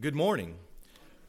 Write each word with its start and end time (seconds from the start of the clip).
Good 0.00 0.14
morning. 0.14 0.54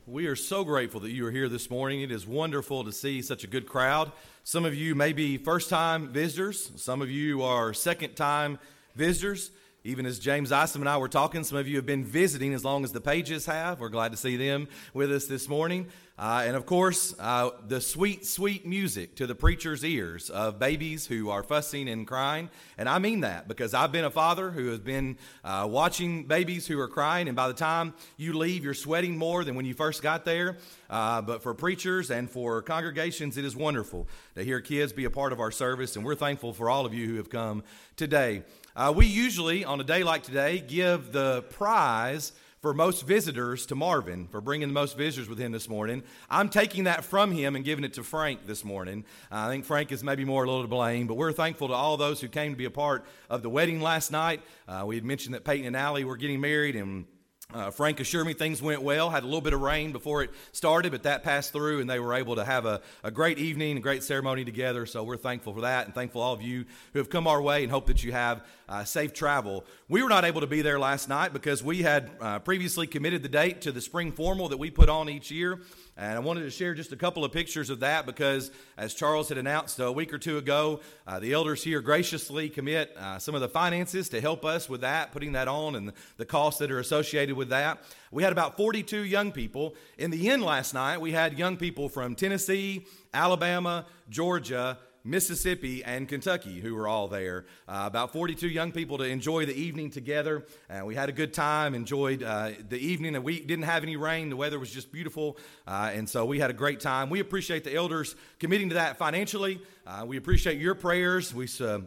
We 0.06 0.28
are 0.28 0.36
so 0.36 0.64
grateful 0.64 1.00
that 1.00 1.10
you 1.10 1.26
are 1.26 1.32
here 1.32 1.50
this 1.50 1.72
morning. 1.72 2.02
It 2.02 2.12
is 2.12 2.28
wonderful 2.28 2.84
to 2.84 2.92
see 2.92 3.24
such 3.24 3.44
a 3.44 3.48
good 3.48 3.66
crowd. 3.66 4.12
Some 4.44 4.64
of 4.64 4.76
you 4.76 4.94
may 4.94 5.12
be 5.12 5.38
first 5.38 5.72
time 5.72 6.10
visitors, 6.10 6.72
some 6.76 7.02
of 7.02 7.10
you 7.10 7.42
are 7.42 7.74
second 7.74 8.14
time 8.14 8.60
visitors. 8.96 9.50
Even 9.84 10.06
as 10.06 10.20
James 10.20 10.52
Isom 10.52 10.84
and 10.84 10.90
I 10.90 10.98
were 10.98 11.08
talking, 11.08 11.44
some 11.44 11.58
of 11.58 11.68
you 11.68 11.78
have 11.78 11.88
been 11.88 12.04
visiting 12.04 12.54
as 12.54 12.64
long 12.64 12.84
as 12.84 12.92
the 12.92 13.02
pages 13.02 13.48
have. 13.48 13.80
We're 13.80 13.90
glad 13.90 14.12
to 14.12 14.18
see 14.18 14.36
them 14.36 14.68
with 14.94 15.12
us 15.12 15.26
this 15.26 15.50
morning. 15.50 15.88
Uh, 16.20 16.44
and 16.46 16.58
of 16.58 16.66
course, 16.66 17.16
uh, 17.18 17.50
the 17.70 17.80
sweet, 17.80 18.26
sweet 18.26 18.68
music 18.68 19.16
to 19.16 19.26
the 19.26 19.34
preacher's 19.34 19.86
ears 19.86 20.30
of 20.30 20.60
babies 20.60 21.08
who 21.08 21.30
are 21.30 21.44
fussing 21.44 21.88
and 21.88 22.06
crying. 22.06 22.50
And 22.78 22.90
I 22.90 23.00
mean 23.00 23.22
that 23.22 23.48
because 23.48 23.74
I've 23.74 23.94
been 23.94 24.04
a 24.04 24.12
father 24.12 24.52
who 24.52 24.68
has 24.68 24.80
been 24.80 25.18
uh, 25.46 25.66
watching 25.72 26.26
babies 26.26 26.68
who 26.68 26.78
are 26.78 26.90
crying. 26.90 27.30
And 27.30 27.38
by 27.38 27.48
the 27.48 27.54
time 27.54 27.94
you 28.18 28.34
leave, 28.34 28.66
you're 28.66 28.74
sweating 28.74 29.18
more 29.18 29.46
than 29.46 29.56
when 29.56 29.64
you 29.64 29.74
first 29.74 30.04
got 30.04 30.26
there. 30.26 30.58
Uh, 30.90 31.22
but 31.22 31.42
for 31.42 31.54
preachers 31.54 32.12
and 32.12 32.30
for 32.30 32.62
congregations, 32.64 33.38
it 33.38 33.46
is 33.46 33.56
wonderful 33.56 34.06
to 34.36 34.44
hear 34.44 34.60
kids 34.60 34.92
be 34.92 35.06
a 35.06 35.10
part 35.10 35.32
of 35.32 35.40
our 35.40 35.52
service. 35.52 35.96
And 35.96 36.04
we're 36.04 36.16
thankful 36.16 36.52
for 36.52 36.70
all 36.70 36.86
of 36.86 36.94
you 36.94 37.08
who 37.08 37.16
have 37.16 37.30
come 37.30 37.64
today. 37.96 38.44
Uh, 38.76 38.94
we 38.94 39.06
usually, 39.06 39.64
on 39.64 39.80
a 39.80 39.86
day 39.86 40.04
like 40.04 40.24
today, 40.24 40.60
give 40.60 41.14
the 41.14 41.44
prize 41.44 42.34
for 42.62 42.74
most 42.74 43.08
visitors 43.08 43.66
to 43.68 43.76
Marvin 43.76 44.28
for 44.28 44.42
bringing 44.42 44.68
the 44.68 44.74
most 44.74 44.98
visitors 44.98 45.30
with 45.30 45.38
him 45.38 45.52
this 45.52 45.70
morning. 45.70 46.04
I'm 46.30 46.50
taking 46.50 46.86
that 46.86 47.04
from 47.04 47.32
him 47.32 47.56
and 47.56 47.64
giving 47.64 47.86
it 47.86 47.94
to 47.94 48.04
Frank 48.04 48.46
this 48.46 48.66
morning. 48.66 49.06
I 49.32 49.48
think 49.48 49.66
Frank 49.66 49.92
is 49.92 50.04
maybe 50.04 50.26
more 50.26 50.44
a 50.44 50.48
little 50.48 50.64
to 50.64 50.68
blame, 50.68 51.08
but 51.08 51.16
we're 51.16 51.32
thankful 51.32 51.70
to 51.70 51.74
all 51.74 51.96
those 51.98 52.20
who 52.20 52.28
came 52.28 52.52
to 52.52 52.58
be 52.58 52.66
a 52.66 52.72
part 52.72 53.06
of 53.30 53.44
the 53.44 53.50
wedding 53.50 53.82
last 53.82 54.12
night. 54.12 54.42
Uh, 54.68 54.84
we 54.86 54.96
had 54.96 55.06
mentioned 55.06 55.36
that 55.36 55.46
Peyton 55.46 55.66
and 55.66 55.76
Allie 55.76 56.04
were 56.04 56.18
getting 56.18 56.42
married, 56.42 56.76
and 56.76 57.06
uh, 57.52 57.72
Frank 57.72 58.00
assured 58.00 58.28
me 58.28 58.34
things 58.34 58.62
went 58.62 58.84
well. 58.84 59.10
Had 59.10 59.24
a 59.24 59.26
little 59.26 59.42
bit 59.42 59.54
of 59.54 59.62
rain 59.62 59.92
before 59.92 60.22
it 60.22 60.30
started, 60.52 60.92
but 60.92 61.02
that 61.04 61.24
passed 61.24 61.52
through, 61.52 61.82
and 61.82 61.90
they 61.90 62.00
were 62.00 62.14
able 62.14 62.36
to 62.36 62.46
have 62.46 62.68
a, 62.68 62.80
a 63.04 63.10
great 63.10 63.40
evening, 63.40 63.76
a 63.76 63.80
great 63.80 64.04
ceremony 64.04 64.46
together. 64.46 64.86
So 64.86 65.04
we're 65.04 65.18
thankful 65.18 65.56
for 65.56 65.62
that, 65.62 65.88
and 65.88 65.96
thankful 65.96 66.22
all 66.22 66.34
of 66.34 66.44
you 66.44 66.66
who 66.94 67.00
have 67.00 67.10
come 67.10 67.26
our 67.26 67.42
way, 67.42 67.64
and 67.64 67.72
hope 67.72 67.88
that 67.88 68.04
you 68.04 68.12
have 68.12 68.46
uh, 68.68 68.84
safe 68.84 69.14
travel. 69.14 69.66
We 69.88 70.04
were 70.04 70.10
not 70.10 70.26
able 70.26 70.42
to 70.42 70.48
be 70.48 70.62
there 70.62 70.78
last 70.78 71.10
night 71.10 71.34
because 71.34 71.64
we 71.64 71.82
had 71.82 72.12
uh, 72.22 72.38
previously 72.38 72.86
committed 72.86 73.24
the 73.24 73.30
date 73.30 73.62
to 73.62 73.72
the 73.72 73.82
spring 73.82 74.12
formal 74.12 74.50
that 74.50 74.58
we 74.58 74.70
put 74.70 74.88
on 74.88 75.10
each 75.10 75.32
year. 75.32 75.60
And 76.02 76.16
I 76.16 76.20
wanted 76.20 76.44
to 76.44 76.50
share 76.50 76.74
just 76.74 76.94
a 76.94 76.96
couple 76.96 77.26
of 77.26 77.34
pictures 77.34 77.70
of 77.70 77.82
that 77.82 78.06
because, 78.06 78.52
as 78.78 78.94
Charles 78.94 79.28
had 79.28 79.38
announced 79.38 79.82
a 79.82 79.92
week 79.92 80.14
or 80.14 80.18
two 80.18 80.38
ago, 80.38 80.80
uh, 81.06 81.20
the 81.20 81.34
elders 81.34 81.62
here 81.62 81.82
graciously 81.82 82.48
commit 82.48 82.96
uh, 82.96 83.20
some 83.20 83.36
of 83.36 83.42
the 83.42 83.50
finances 83.50 84.08
to 84.10 84.22
help 84.22 84.46
us 84.46 84.70
with 84.70 84.80
that, 84.80 85.12
putting 85.12 85.34
that 85.34 85.50
on, 85.50 85.76
and 85.76 85.92
the 86.16 86.26
costs 86.26 86.60
that 86.60 86.72
are 86.72 86.80
associated 86.80 87.36
with 87.36 87.50
that. 87.50 87.84
We 88.12 88.24
had 88.24 88.32
about 88.32 88.56
42 88.56 89.02
young 89.02 89.34
people. 89.34 89.76
In 89.98 90.10
the 90.10 90.30
end 90.30 90.42
last 90.42 90.74
night, 90.74 91.02
we 91.02 91.12
had 91.12 91.38
young 91.38 91.58
people 91.58 91.90
from 91.90 92.16
Tennessee, 92.16 92.86
Alabama, 93.14 93.86
Georgia, 94.10 94.78
Mississippi, 95.04 95.84
and 95.84 96.08
Kentucky, 96.08 96.60
who 96.60 96.76
were 96.76 96.88
all 96.88 97.08
there. 97.08 97.46
Uh, 97.68 97.84
about 97.86 98.12
42 98.12 98.48
young 98.48 98.72
people 98.72 98.98
to 98.98 99.06
enjoy 99.06 99.46
the 99.46 99.54
evening 99.54 99.90
together. 99.90 100.46
Uh, 100.70 100.86
we 100.86 100.96
had 100.96 101.10
a 101.10 101.12
good 101.12 101.34
time, 101.34 101.74
enjoyed 101.74 102.22
uh, 102.22 102.52
the 102.68 102.78
evening, 102.78 103.16
and 103.16 103.24
we 103.24 103.40
didn't 103.40 103.66
have 103.66 103.84
any 103.84 103.96
rain. 103.96 104.30
The 104.30 104.36
weather 104.36 104.60
was 104.60 104.72
just 104.72 104.92
beautiful, 104.92 105.38
uh, 105.68 105.92
and 105.94 106.08
so 106.08 106.26
we 106.26 106.40
had 106.40 106.50
a 106.50 106.54
great 106.54 106.80
time. 106.80 107.10
We 107.10 107.20
appreciate 107.20 107.64
the 107.64 107.74
elders 107.74 108.16
committing 108.40 108.70
to 108.70 108.76
that 108.76 108.98
financially. 108.98 109.62
Uh, 109.88 110.06
we 110.06 110.18
appreciate 110.18 110.60
your 110.60 110.76
prayers. 110.76 111.34
We 111.34 111.48
uh, 111.62 111.80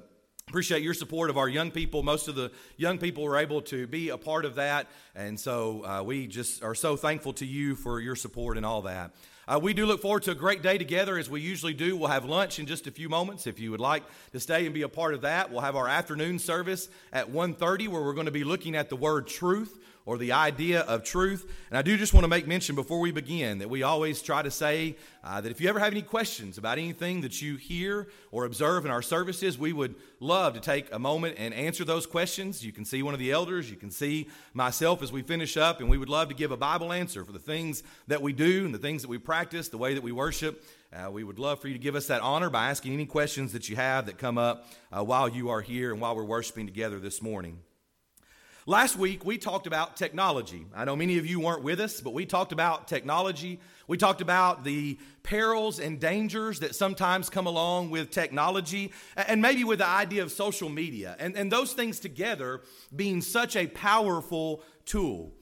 appreciate 0.49 0.83
your 0.83 0.95
support 0.95 1.29
of 1.31 1.37
our 1.37 1.49
young 1.49 1.71
people. 1.71 2.03
Most 2.03 2.29
of 2.29 2.35
the 2.35 2.51
young 2.77 2.99
people 2.99 3.25
were 3.25 3.37
able 3.37 3.63
to 3.63 3.87
be 3.87 4.09
a 4.09 4.19
part 4.19 4.45
of 4.45 4.55
that, 4.55 4.89
and 5.15 5.39
so 5.39 6.03
we 6.03 6.27
just 6.27 6.63
are 6.63 6.75
so 6.75 6.97
thankful 6.97 7.35
to 7.35 7.47
you 7.47 7.77
for 7.77 8.01
your 8.01 8.17
support 8.17 8.57
and 8.57 8.65
all 8.65 8.83
that. 8.83 9.13
Uh, 9.49 9.59
we 9.61 9.75
do 9.75 9.87
look 9.87 10.01
forward 10.01 10.23
to 10.23 10.31
a 10.31 10.37
great 10.37 10.63
day 10.63 10.79
together 10.79 11.19
as 11.19 11.29
we 11.29 11.41
usually 11.41 11.75
do. 11.75 11.97
We'll 11.97 12.11
have 12.11 12.25
lunch 12.25 12.61
in 12.61 12.67
just 12.67 12.87
a 12.87 12.93
few 12.93 13.09
moments. 13.09 13.49
If 13.49 13.59
you 13.59 13.73
would 13.73 13.81
like 13.81 14.05
to 14.31 14.39
stay 14.39 14.67
and 14.67 14.75
be 14.75 14.83
a 14.83 14.89
part 14.89 15.15
of 15.15 15.23
that, 15.23 15.51
we'll 15.51 15.63
have 15.63 15.75
our 15.75 15.89
afternoon 15.89 16.39
service 16.39 16.89
at 17.13 17.29
1.30 17.29 17.89
where 17.89 18.03
we're 18.03 18.13
going 18.13 18.27
to 18.27 18.31
be 18.31 18.45
looking 18.45 18.77
at 18.77 18.89
the 18.89 18.95
word 18.95 19.27
truth 19.27 19.81
or 20.05 20.19
the 20.19 20.33
idea 20.33 20.81
of 20.81 21.05
truth. 21.05 21.51
And 21.71 21.79
I 21.79 21.83
do 21.83 21.97
just 21.97 22.13
want 22.13 22.25
to 22.25 22.29
make 22.29 22.47
mention 22.47 22.75
before 22.75 23.01
we 23.01 23.13
begin 23.13 23.59
that 23.59 23.71
we 23.71 23.83
always 23.83 24.21
try 24.23 24.43
to 24.43 24.51
say 24.51 24.97
uh, 25.23 25.41
that 25.41 25.51
if 25.51 25.61
you 25.61 25.69
ever 25.69 25.79
have 25.79 25.93
any 25.93 26.03
questions 26.03 26.59
about 26.59 26.79
anything 26.79 27.21
that 27.21 27.41
you 27.41 27.57
hear 27.57 28.09
or 28.31 28.45
observe 28.45 28.85
in 28.85 28.91
our 28.91 29.03
services, 29.03 29.59
we 29.59 29.73
would 29.73 29.95
love 30.19 30.55
to 30.55 30.61
take 30.61 30.93
a 30.93 30.99
moment 30.99 31.37
and 31.39 31.55
answer 31.55 31.85
those 31.85 32.07
questions. 32.07 32.65
You 32.65 32.73
can 32.73 32.85
see 32.85 33.03
one 33.03 33.15
of 33.15 33.21
the 33.21 33.31
elders, 33.31 33.71
you 33.71 33.77
can 33.77 33.91
see 33.91 34.29
myself 34.55 35.03
as 35.03 35.13
we 35.13 35.23
finish 35.23 35.57
up, 35.57 35.81
and 35.81 35.89
we 35.89 35.99
would 35.99 36.09
love 36.09 36.29
to 36.29 36.35
give 36.35 36.51
a 36.51 36.57
Bible 36.57 36.93
answer 36.93 37.25
for 37.25 37.33
the 37.33 37.39
things 37.39 37.83
that 38.09 38.23
we 38.23 38.33
do 38.33 38.65
and 38.65 38.75
the 38.75 38.79
things 38.79 39.03
that 39.03 39.09
we 39.09 39.19
practice, 39.19 39.69
the 39.69 39.79
way 39.79 39.95
that 39.95 40.03
we 40.03 40.13
worship. 40.13 40.65
Uh, 40.93 41.11
we 41.11 41.25
would 41.25 41.39
love 41.39 41.59
for 41.61 41.69
you 41.69 41.75
to 41.75 41.81
give 41.81 41.95
us 41.95 42.09
that 42.09 42.21
honor 42.21 42.51
by 42.51 42.69
asking 42.69 42.93
any 42.93 43.07
questions 43.07 43.53
that 43.53 43.69
you 43.69 43.77
have 43.77 44.07
that 44.07 44.19
come 44.19 44.37
up 44.37 44.67
uh, 44.91 45.03
while 45.03 45.29
you 45.29 45.49
are 45.49 45.63
here 45.63 45.93
and 45.93 46.01
while 46.01 46.15
we're 46.15 46.25
worshiping 46.25 46.67
together 46.67 46.99
this 46.99 47.23
morning. 47.23 47.59
Last 48.65 48.97
week, 48.97 49.25
we 49.25 49.39
talked 49.39 49.67
about 49.67 49.97
technology. 49.97 50.67
I 50.73 50.85
know 50.85 50.95
many 50.95 51.19
of 51.19 51.27
you 51.27 51.41
weren't 51.41 51.65
with 51.65 51.81
us, 51.81 52.01
but 52.01 52.15
we 52.15 52.25
talked 52.25 52.53
about 52.53 52.87
technology. 52.87 53.59
We 53.89 53.97
talked 53.99 54.21
about 54.21 54.63
the 54.63 55.01
perils 55.25 55.81
and 55.81 55.99
dangers 55.99 56.61
that 56.61 56.77
sometimes 56.77 57.29
come 57.29 57.49
along 57.49 57.91
with 57.91 58.13
technology, 58.13 58.93
and 59.17 59.43
maybe 59.43 59.65
with 59.65 59.81
the 59.81 59.89
idea 59.89 60.23
of 60.23 60.31
social 60.31 60.69
media, 60.69 61.17
and, 61.19 61.37
and 61.37 61.51
those 61.51 61.73
things 61.73 61.99
together 61.99 62.61
being 62.95 63.21
such 63.21 63.57
a 63.57 63.67
powerful 63.67 64.63
tool. 64.87 65.33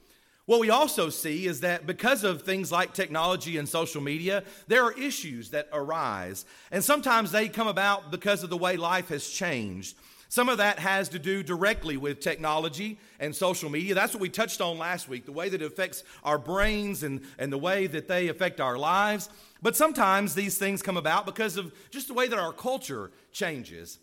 What 0.47 0.61
we 0.61 0.71
also 0.71 1.11
see 1.11 1.47
is 1.47 1.61
that 1.61 1.87
because 1.87 2.25
of 2.25 2.41
things 2.41 2.73
like 2.73 2.95
technology 2.95 3.59
and 3.59 3.69
social 3.69 4.01
media, 4.01 4.45
there 4.67 4.83
are 4.83 4.99
issues 4.99 5.51
that 5.51 5.69
arise. 5.75 6.47
And 6.71 6.83
sometimes 6.83 7.33
they 7.33 7.49
come 7.51 7.69
about 7.69 8.11
because 8.11 8.43
of 8.43 8.49
the 8.49 8.57
way 8.57 8.79
life 8.79 9.11
has 9.11 9.29
changed. 9.29 9.95
Some 10.31 10.49
of 10.49 10.59
that 10.59 10.79
has 10.79 11.09
to 11.09 11.19
do 11.19 11.43
directly 11.43 11.97
with 11.97 12.21
technology 12.21 13.01
and 13.19 13.35
social 13.35 13.69
media. 13.69 13.95
That's 13.97 14.15
what 14.15 14.21
we 14.21 14.29
touched 14.29 14.61
on 14.61 14.79
last 14.79 15.09
week 15.09 15.27
the 15.27 15.33
way 15.33 15.49
that 15.49 15.61
it 15.61 15.67
affects 15.67 16.05
our 16.23 16.39
brains 16.39 17.03
and, 17.03 17.23
and 17.37 17.53
the 17.53 17.59
way 17.59 17.89
that 17.89 18.07
they 18.07 18.29
affect 18.29 18.61
our 18.61 18.79
lives. 18.79 19.29
But 19.61 19.75
sometimes 19.75 20.37
these 20.37 20.57
things 20.57 20.83
come 20.83 20.97
about 20.97 21.27
because 21.27 21.57
of 21.57 21.75
just 21.91 22.07
the 22.07 22.15
way 22.15 22.29
that 22.29 22.39
our 22.39 22.53
culture 22.53 23.11
changes 23.33 23.99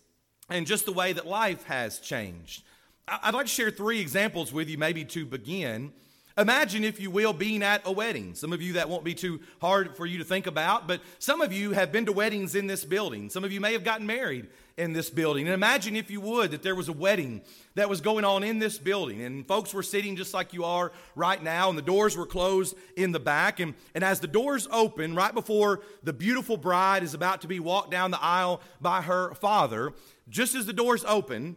and 0.50 0.66
just 0.66 0.84
the 0.84 0.92
way 0.92 1.14
that 1.14 1.26
life 1.26 1.64
has 1.64 1.98
changed. 1.98 2.62
I'd 3.08 3.32
like 3.32 3.46
to 3.46 3.50
share 3.52 3.70
three 3.70 3.98
examples 3.98 4.52
with 4.52 4.68
you, 4.68 4.76
maybe 4.76 5.06
to 5.06 5.24
begin. 5.24 5.94
Imagine, 6.38 6.84
if 6.84 7.00
you 7.00 7.10
will, 7.10 7.32
being 7.32 7.64
at 7.64 7.82
a 7.84 7.90
wedding. 7.90 8.32
Some 8.36 8.52
of 8.52 8.62
you 8.62 8.74
that 8.74 8.88
won't 8.88 9.02
be 9.02 9.12
too 9.12 9.40
hard 9.60 9.96
for 9.96 10.06
you 10.06 10.18
to 10.18 10.24
think 10.24 10.46
about, 10.46 10.86
but 10.86 11.00
some 11.18 11.40
of 11.40 11.52
you 11.52 11.72
have 11.72 11.90
been 11.90 12.06
to 12.06 12.12
weddings 12.12 12.54
in 12.54 12.68
this 12.68 12.84
building. 12.84 13.28
Some 13.28 13.42
of 13.42 13.50
you 13.50 13.60
may 13.60 13.72
have 13.72 13.82
gotten 13.82 14.06
married 14.06 14.46
in 14.76 14.92
this 14.92 15.10
building. 15.10 15.46
And 15.46 15.52
imagine, 15.52 15.96
if 15.96 16.12
you 16.12 16.20
would, 16.20 16.52
that 16.52 16.62
there 16.62 16.76
was 16.76 16.88
a 16.88 16.92
wedding 16.92 17.42
that 17.74 17.88
was 17.88 18.00
going 18.00 18.24
on 18.24 18.44
in 18.44 18.60
this 18.60 18.78
building, 18.78 19.20
and 19.20 19.48
folks 19.48 19.74
were 19.74 19.82
sitting 19.82 20.14
just 20.14 20.32
like 20.32 20.52
you 20.52 20.62
are 20.62 20.92
right 21.16 21.42
now, 21.42 21.70
and 21.70 21.76
the 21.76 21.82
doors 21.82 22.16
were 22.16 22.24
closed 22.24 22.76
in 22.96 23.10
the 23.10 23.18
back. 23.18 23.58
And, 23.58 23.74
and 23.96 24.04
as 24.04 24.20
the 24.20 24.28
doors 24.28 24.68
open, 24.70 25.16
right 25.16 25.34
before 25.34 25.80
the 26.04 26.12
beautiful 26.12 26.56
bride 26.56 27.02
is 27.02 27.14
about 27.14 27.40
to 27.40 27.48
be 27.48 27.58
walked 27.58 27.90
down 27.90 28.12
the 28.12 28.22
aisle 28.22 28.60
by 28.80 29.02
her 29.02 29.34
father, 29.34 29.92
just 30.28 30.54
as 30.54 30.66
the 30.66 30.72
doors 30.72 31.04
open, 31.04 31.56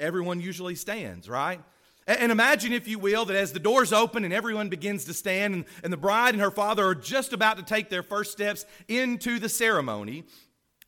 everyone 0.00 0.40
usually 0.40 0.74
stands, 0.74 1.28
right? 1.28 1.60
And 2.06 2.30
imagine, 2.30 2.72
if 2.72 2.86
you 2.86 3.00
will, 3.00 3.24
that 3.24 3.36
as 3.36 3.52
the 3.52 3.58
doors 3.58 3.92
open 3.92 4.24
and 4.24 4.32
everyone 4.32 4.68
begins 4.68 5.04
to 5.06 5.14
stand, 5.14 5.54
and, 5.54 5.64
and, 5.82 5.92
the 5.92 5.96
bride 5.96 6.34
and 6.34 6.40
her 6.40 6.52
father 6.52 6.84
are 6.86 6.94
just 6.94 7.32
about 7.32 7.56
to 7.56 7.64
take 7.64 7.90
their 7.90 8.04
first 8.04 8.30
steps 8.30 8.64
into 8.86 9.40
the 9.40 9.48
ceremony, 9.48 10.24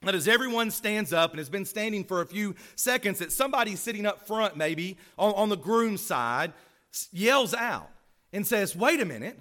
that 0.02 0.14
as 0.14 0.28
everyone 0.28 0.70
stands 0.70 1.12
up 1.12 1.32
and 1.32 1.38
has 1.38 1.48
been 1.48 1.64
standing 1.64 2.04
for 2.04 2.20
a 2.20 2.26
few 2.26 2.54
seconds, 2.76 3.18
that 3.18 3.32
somebody 3.32 3.74
sitting 3.74 4.06
up 4.06 4.28
front, 4.28 4.56
maybe 4.56 4.96
on, 5.18 5.34
on 5.34 5.48
the 5.48 5.56
groom's 5.56 6.00
side, 6.00 6.52
yells 7.10 7.52
out 7.52 7.90
and 8.32 8.46
says, 8.46 8.76
Wait 8.76 9.00
a 9.00 9.04
minute, 9.04 9.40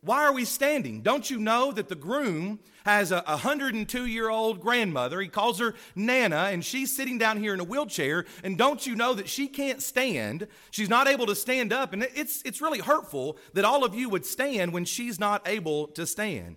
why 0.00 0.24
are 0.24 0.32
we 0.32 0.44
standing? 0.44 1.02
Don't 1.02 1.30
you 1.30 1.38
know 1.38 1.72
that 1.72 1.88
the 1.88 1.94
groom 1.94 2.60
has 2.84 3.12
a 3.12 3.22
102 3.22 4.06
year 4.06 4.28
old 4.28 4.60
grandmother? 4.60 5.20
He 5.20 5.28
calls 5.28 5.58
her 5.58 5.74
Nana, 5.94 6.48
and 6.52 6.64
she's 6.64 6.94
sitting 6.94 7.18
down 7.18 7.38
here 7.38 7.54
in 7.54 7.60
a 7.60 7.64
wheelchair. 7.64 8.24
And 8.44 8.58
don't 8.58 8.86
you 8.86 8.94
know 8.94 9.14
that 9.14 9.28
she 9.28 9.46
can't 9.46 9.82
stand? 9.82 10.46
She's 10.70 10.88
not 10.88 11.08
able 11.08 11.26
to 11.26 11.34
stand 11.34 11.72
up. 11.72 11.92
And 11.92 12.02
it's, 12.14 12.42
it's 12.42 12.60
really 12.60 12.80
hurtful 12.80 13.38
that 13.54 13.64
all 13.64 13.84
of 13.84 13.94
you 13.94 14.08
would 14.08 14.26
stand 14.26 14.72
when 14.72 14.84
she's 14.84 15.18
not 15.18 15.46
able 15.46 15.88
to 15.88 16.06
stand. 16.06 16.56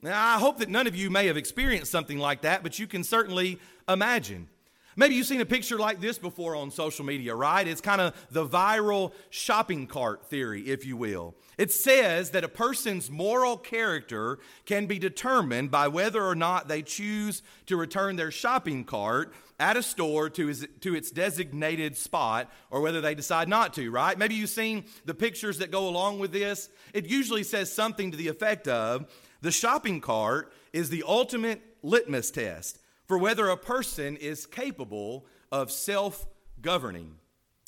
Now, 0.00 0.34
I 0.34 0.38
hope 0.38 0.58
that 0.58 0.68
none 0.68 0.86
of 0.86 0.96
you 0.96 1.10
may 1.10 1.26
have 1.28 1.36
experienced 1.36 1.92
something 1.92 2.18
like 2.18 2.42
that, 2.42 2.62
but 2.62 2.78
you 2.78 2.86
can 2.86 3.04
certainly 3.04 3.58
imagine. 3.88 4.48
Maybe 4.94 5.14
you've 5.14 5.26
seen 5.26 5.40
a 5.40 5.46
picture 5.46 5.78
like 5.78 6.00
this 6.00 6.18
before 6.18 6.54
on 6.54 6.70
social 6.70 7.04
media, 7.04 7.34
right? 7.34 7.66
It's 7.66 7.80
kind 7.80 8.00
of 8.00 8.14
the 8.30 8.46
viral 8.46 9.12
shopping 9.30 9.86
cart 9.86 10.26
theory, 10.26 10.62
if 10.62 10.84
you 10.84 10.96
will. 10.96 11.34
It 11.56 11.72
says 11.72 12.30
that 12.30 12.44
a 12.44 12.48
person's 12.48 13.10
moral 13.10 13.56
character 13.56 14.38
can 14.66 14.86
be 14.86 14.98
determined 14.98 15.70
by 15.70 15.88
whether 15.88 16.22
or 16.22 16.34
not 16.34 16.68
they 16.68 16.82
choose 16.82 17.42
to 17.66 17.76
return 17.76 18.16
their 18.16 18.30
shopping 18.30 18.84
cart 18.84 19.32
at 19.58 19.76
a 19.76 19.82
store 19.82 20.28
to, 20.28 20.48
his, 20.48 20.66
to 20.80 20.94
its 20.94 21.10
designated 21.10 21.96
spot 21.96 22.50
or 22.70 22.80
whether 22.80 23.00
they 23.00 23.14
decide 23.14 23.48
not 23.48 23.72
to, 23.74 23.90
right? 23.90 24.18
Maybe 24.18 24.34
you've 24.34 24.50
seen 24.50 24.84
the 25.04 25.14
pictures 25.14 25.58
that 25.58 25.70
go 25.70 25.88
along 25.88 26.18
with 26.18 26.32
this. 26.32 26.68
It 26.92 27.06
usually 27.06 27.44
says 27.44 27.72
something 27.72 28.10
to 28.10 28.16
the 28.16 28.28
effect 28.28 28.68
of 28.68 29.06
the 29.40 29.52
shopping 29.52 30.00
cart 30.00 30.52
is 30.72 30.90
the 30.90 31.04
ultimate 31.06 31.62
litmus 31.82 32.30
test 32.30 32.78
for 33.12 33.18
whether 33.18 33.50
a 33.50 33.58
person 33.58 34.16
is 34.16 34.46
capable 34.46 35.26
of 35.50 35.70
self 35.70 36.26
governing. 36.62 37.16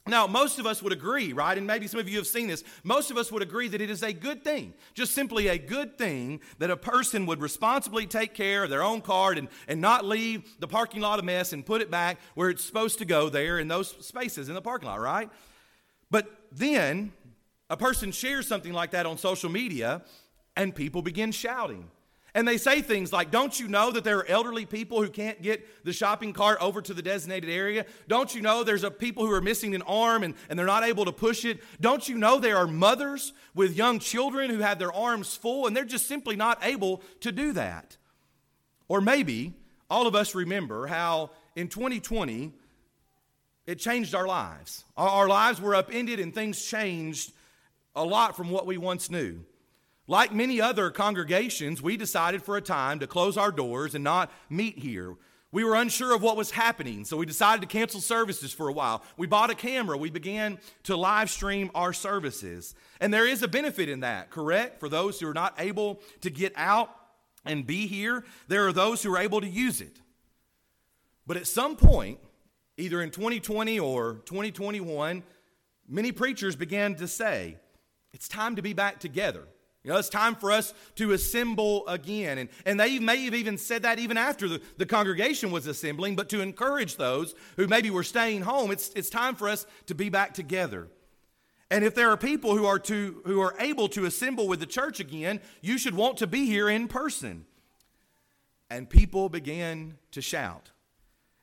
Now, 0.07 0.27
most 0.27 0.59
of 0.59 0.65
us 0.65 0.83
would 0.83 0.95
agree, 0.95 1.35
right? 1.35 1.59
And 1.59 1.67
maybe 1.67 1.87
some 1.87 2.01
of 2.01 2.09
you 2.09 2.17
have 2.17 2.27
seen 2.27 2.49
this. 2.49 2.65
Most 2.83 3.11
of 3.11 3.19
us 3.19 3.31
would 3.31 3.43
agree 3.43 3.69
that 3.69 3.83
it 3.83 3.91
is 3.91 4.03
a 4.03 4.15
good 4.15 4.43
thing, 4.43 4.73
just 4.95 5.13
simply 5.13 5.49
a 5.49 5.59
good 5.59 5.99
thing, 5.99 6.41
that 6.61 6.71
a 6.71 6.79
person 6.79 7.27
would 7.27 7.43
responsibly 7.43 8.07
take 8.07 8.33
care 8.33 8.65
of 8.65 8.71
their 8.71 8.83
own 8.83 9.03
car 9.03 9.33
and, 9.33 9.49
and 9.69 9.83
not 9.83 10.07
leave 10.07 10.51
the 10.61 10.67
parking 10.67 11.03
lot 11.03 11.19
a 11.19 11.23
mess 11.23 11.53
and 11.53 11.67
put 11.67 11.83
it 11.83 11.91
back 11.91 12.17
where 12.35 12.49
it's 12.49 12.65
supposed 12.65 12.97
to 13.01 13.05
go 13.05 13.29
there 13.29 13.59
in 13.59 13.69
those 13.69 13.91
spaces 14.01 14.49
in 14.49 14.55
the 14.55 14.63
parking 14.63 14.89
lot, 14.89 14.99
right? 14.99 15.29
But 16.11 16.27
then 16.53 17.13
a 17.69 17.77
person 17.77 18.13
shares 18.13 18.49
something 18.49 18.73
like 18.73 18.93
that 18.93 19.05
on 19.05 19.19
social 19.19 19.51
media 19.51 20.05
and 20.57 20.75
people 20.75 21.03
begin 21.03 21.33
shouting. 21.33 21.91
And 22.37 22.49
they 22.49 22.59
say 22.59 22.83
things 22.83 23.13
like, 23.13 23.31
Don't 23.31 23.59
you 23.59 23.69
know 23.69 23.93
that 23.93 24.03
there 24.03 24.19
are 24.19 24.27
elderly 24.27 24.67
people 24.67 25.01
who 25.01 25.09
can't 25.09 25.41
get 25.41 25.85
the 25.85 25.93
shopping 25.93 26.33
cart 26.33 26.59
over 26.61 26.83
to 26.83 26.93
the 26.93 27.03
designated 27.03 27.49
area? 27.49 27.87
Don't 28.09 28.35
you 28.35 28.43
know 28.43 28.65
there's 28.65 28.83
a 28.83 28.91
people 28.91 29.25
who 29.25 29.33
are 29.33 29.41
missing 29.41 29.75
an 29.75 29.83
arm 29.83 30.25
and, 30.25 30.35
and 30.49 30.59
they're 30.59 30.67
not 30.67 30.83
able 30.83 31.05
to 31.05 31.13
push 31.13 31.45
it? 31.45 31.61
Don't 31.81 32.09
you 32.09 32.19
know 32.19 32.41
there 32.41 32.57
are 32.57 32.67
mothers 32.67 33.33
with 33.55 33.77
young 33.77 34.01
children 34.01 34.51
who 34.51 34.59
have 34.59 34.81
their 34.81 34.93
arms 34.93 35.37
full 35.37 35.67
and 35.67 35.77
they're 35.77 35.85
just 35.85 36.09
simply 36.09 36.35
not 36.35 36.59
able 36.63 37.03
to 37.21 37.31
do 37.31 37.53
that? 37.53 37.97
Or 38.89 39.01
maybe 39.01 39.55
all 39.89 40.09
of 40.09 40.17
us 40.17 40.35
remember 40.35 40.89
how 40.89 41.31
in 41.55 41.69
2020 41.69 42.53
it 43.67 43.77
changed 43.77 44.15
our 44.15 44.27
lives. 44.27 44.85
Our, 44.97 45.09
our 45.09 45.29
lives 45.29 45.61
were 45.61 45.77
upended 45.77 46.19
and 46.19 46.35
things 46.35 46.63
changed 46.65 47.33
a 47.95 48.05
lot 48.05 48.37
from 48.37 48.51
what 48.51 48.67
we 48.67 48.77
once 48.77 49.09
knew. 49.09 49.45
Like 50.07 50.35
many 50.35 50.61
other 50.61 50.91
congregations, 50.91 51.81
we 51.81 51.97
decided 51.97 52.43
for 52.43 52.57
a 52.57 52.61
time 52.61 53.01
to 53.01 53.07
close 53.07 53.37
our 53.37 53.51
doors 53.51 53.95
and 53.95 54.05
not 54.05 54.31
meet 54.51 54.79
here. 54.79 55.15
We 55.51 55.63
were 55.65 55.77
unsure 55.77 56.15
of 56.15 56.21
what 56.21 56.37
was 56.37 56.51
happening, 56.51 57.05
so 57.05 57.17
we 57.17 57.27
decided 57.27 57.61
to 57.61 57.69
cancel 57.69 58.01
services 58.01 58.53
for 58.53 58.69
a 58.69 58.73
while. 58.73 59.05
We 59.17 59.29
bought 59.29 59.51
a 59.51 59.55
camera. 59.55 59.97
We 59.97 60.11
began 60.11 60.59
to 60.83 60.97
live 60.97 61.31
stream 61.31 61.71
our 61.77 61.93
services. 61.93 62.75
And 63.01 63.15
there 63.15 63.27
is 63.27 63.43
a 63.43 63.49
benefit 63.49 63.89
in 63.89 64.01
that, 64.01 64.31
correct? 64.31 64.81
For 64.81 64.89
those 64.89 65.21
who 65.21 65.29
are 65.29 65.35
not 65.35 65.55
able 65.59 66.01
to 66.23 66.31
get 66.31 66.53
out 66.57 66.91
and 67.45 67.67
be 67.67 67.87
here, 67.87 68.25
there 68.49 68.67
are 68.67 68.73
those 68.73 69.03
who 69.03 69.15
are 69.15 69.19
able 69.19 69.41
to 69.41 69.49
use 69.49 69.81
it. 69.81 70.01
But 71.25 71.37
at 71.37 71.47
some 71.47 71.77
point, 71.77 72.19
either 72.77 73.01
in 73.01 73.11
2020 73.11 73.79
or 73.79 74.15
2021, 74.27 75.23
many 75.89 76.13
preachers 76.13 76.57
began 76.57 76.97
to 76.97 77.07
say, 77.07 77.59
it's 78.13 78.27
time 78.27 78.57
to 78.57 78.63
be 78.63 78.73
back 78.73 78.99
together. 78.99 79.47
You 79.85 79.93
know, 79.93 79.99
it's 79.99 80.09
time 80.09 80.35
for 80.35 80.51
us 80.51 80.73
to 80.97 81.13
assemble 81.13 81.87
again. 81.87 82.39
And, 82.39 82.49
and 82.65 82.81
they 82.81 82.99
may 82.99 83.25
have 83.27 83.35
even 83.35 83.59
said 83.59 83.83
that 83.83 83.99
even 83.99 84.17
after 84.17 84.49
the, 84.49 84.63
the 84.79 84.87
congregation 84.87 85.51
was 85.51 85.67
assembling, 85.67 86.17
but 86.17 86.31
to 86.31 86.41
encourage 86.41 86.97
those 86.97 87.35
who 87.57 87.67
maybe 87.67 87.91
were 87.91 88.03
staying 88.03 88.43
home, 88.43 88.71
it's, 88.71 88.91
it's 88.97 89.11
time 89.11 89.35
for 89.35 89.47
us 89.47 89.67
to 89.87 89.95
be 89.95 90.09
back 90.09 90.33
together. 90.33 90.89
And 91.71 91.85
if 91.85 91.95
there 91.95 92.11
are 92.11 92.17
people 92.17 92.57
who 92.57 92.65
are, 92.65 92.79
to, 92.79 93.21
who 93.27 93.41
are 93.43 93.55
able 93.61 93.89
to 93.91 94.07
assemble 94.07 94.49
with 94.49 94.61
the 94.61 94.67
church 94.67 95.01
again, 95.01 95.41
you 95.61 95.77
should 95.77 95.95
want 95.95 96.17
to 96.19 96.27
be 96.27 96.47
here 96.47 96.71
in 96.71 96.89
person. 96.89 97.45
And 98.71 98.89
people 98.89 99.29
began 99.29 99.99
to 100.13 100.23
shout. 100.23 100.71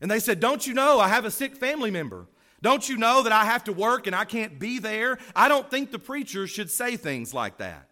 And 0.01 0.09
they 0.09 0.19
said, 0.19 0.39
Don't 0.39 0.65
you 0.65 0.73
know 0.73 0.99
I 0.99 1.09
have 1.09 1.25
a 1.25 1.31
sick 1.31 1.55
family 1.55 1.91
member? 1.91 2.27
Don't 2.63 2.89
you 2.89 2.97
know 2.97 3.21
that 3.21 3.31
I 3.31 3.45
have 3.45 3.63
to 3.65 3.73
work 3.73 4.07
and 4.07 4.15
I 4.15 4.25
can't 4.25 4.57
be 4.57 4.79
there? 4.79 5.19
I 5.35 5.47
don't 5.47 5.69
think 5.69 5.91
the 5.91 5.99
preacher 5.99 6.47
should 6.47 6.71
say 6.71 6.97
things 6.97 7.33
like 7.33 7.57
that. 7.57 7.87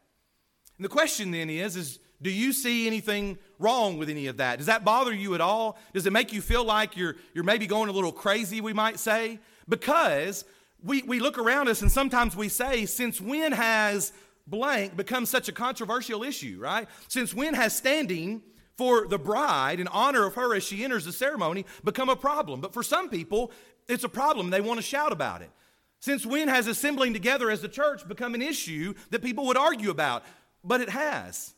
And 0.80 0.86
the 0.86 0.90
question 0.90 1.32
then 1.32 1.50
is, 1.50 1.76
is 1.76 2.00
do 2.22 2.32
you 2.32 2.54
see 2.54 2.88
anything 2.88 3.38
wrong 3.60 3.98
with 3.98 4.10
any 4.10 4.28
of 4.28 4.38
that? 4.38 4.58
Does 4.58 4.68
that 4.68 4.86
bother 4.86 5.14
you 5.14 5.36
at 5.36 5.42
all? 5.42 5.78
Does 5.94 6.06
it 6.06 6.14
make 6.14 6.32
you 6.32 6.42
feel 6.42 6.64
like 6.64 6.96
you're, 6.96 7.18
you're 7.34 7.44
maybe 7.44 7.68
going 7.68 7.90
a 7.90 7.92
little 7.92 8.14
crazy, 8.14 8.62
we 8.62 8.72
might 8.72 8.98
say? 8.98 9.40
Because 9.68 10.46
we, 10.82 11.04
we 11.04 11.20
look 11.20 11.38
around 11.38 11.68
us 11.68 11.82
and 11.82 11.92
sometimes 11.92 12.34
we 12.34 12.48
say, 12.48 12.86
since 12.86 13.20
when 13.20 13.52
has 13.52 14.14
blank 14.48 14.96
become 14.96 15.26
such 15.26 15.50
a 15.50 15.52
controversial 15.52 16.24
issue, 16.24 16.58
right? 16.62 16.88
Since 17.10 17.34
when 17.34 17.56
has 17.56 17.76
standing 17.76 18.42
for 18.78 19.06
the 19.06 19.20
bride 19.20 19.82
in 19.82 19.90
honor 19.90 20.26
of 20.26 20.36
her 20.36 20.56
as 20.56 20.64
she 20.64 20.86
enters 20.86 21.04
the 21.04 21.12
ceremony 21.12 21.66
become 21.84 22.08
a 22.08 22.16
problem? 22.16 22.62
But 22.62 22.74
for 22.74 22.84
some 22.84 23.10
people, 23.10 23.52
it's 23.90 24.06
a 24.06 24.10
problem. 24.10 24.50
They 24.50 24.62
want 24.62 24.78
to 24.78 24.86
shout 24.86 25.12
about 25.12 25.42
it. 25.42 25.52
Since 26.00 26.26
when 26.26 26.48
has 26.48 26.68
assembling 26.68 27.12
together 27.12 27.50
as 27.50 27.62
the 27.62 27.68
church 27.68 28.08
become 28.08 28.34
an 28.34 28.42
issue 28.42 28.94
that 29.10 29.22
people 29.22 29.46
would 29.48 29.58
argue 29.58 29.90
about? 29.90 30.24
But 30.64 30.82
it 30.82 30.90
has. 30.90 31.54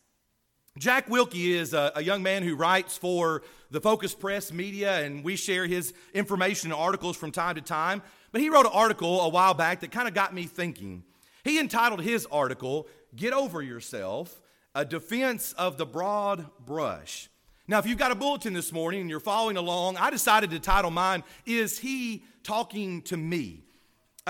Jack 0.77 1.09
Wilkie 1.09 1.53
is 1.53 1.73
a, 1.73 1.91
a, 1.95 2.01
young 2.01 2.23
man 2.23 2.43
who 2.43 2.55
writes 2.55 2.95
for 2.95 3.43
the 3.71 3.81
Focus 3.81 4.15
Press 4.15 4.53
Media, 4.53 4.99
and 4.99 5.21
we 5.21 5.35
share 5.35 5.65
his 5.67 5.93
information 6.13 6.71
and 6.71 6.79
articles 6.79 7.17
from 7.17 7.31
time 7.31 7.55
to 7.55 7.61
time. 7.61 8.01
But 8.31 8.39
he 8.39 8.49
wrote 8.49 8.65
an 8.65 8.71
article 8.73 9.19
a 9.19 9.27
while 9.27 9.53
back 9.53 9.81
that 9.81 9.91
kind 9.91 10.07
of 10.07 10.13
got 10.13 10.33
me 10.33 10.45
thinking. 10.45 11.03
He 11.43 11.59
entitled 11.59 12.01
his 12.01 12.25
article, 12.31 12.87
Get 13.15 13.33
Over 13.33 13.61
Yourself 13.61 14.41
A 14.73 14.85
Defense 14.85 15.51
of 15.53 15.77
the 15.77 15.85
Broad 15.85 16.47
Brush. 16.65 17.29
Now, 17.67 17.79
if 17.79 17.85
you've 17.85 17.97
got 17.97 18.11
a 18.11 18.15
bulletin 18.15 18.53
this 18.53 18.71
morning 18.71 19.01
and 19.01 19.09
you're 19.09 19.19
following 19.19 19.57
along, 19.57 19.97
I 19.97 20.09
decided 20.09 20.51
to 20.51 20.59
title 20.59 20.91
mine, 20.91 21.23
Is 21.45 21.79
He 21.79 22.23
Talking 22.43 23.01
to 23.03 23.17
Me? 23.17 23.65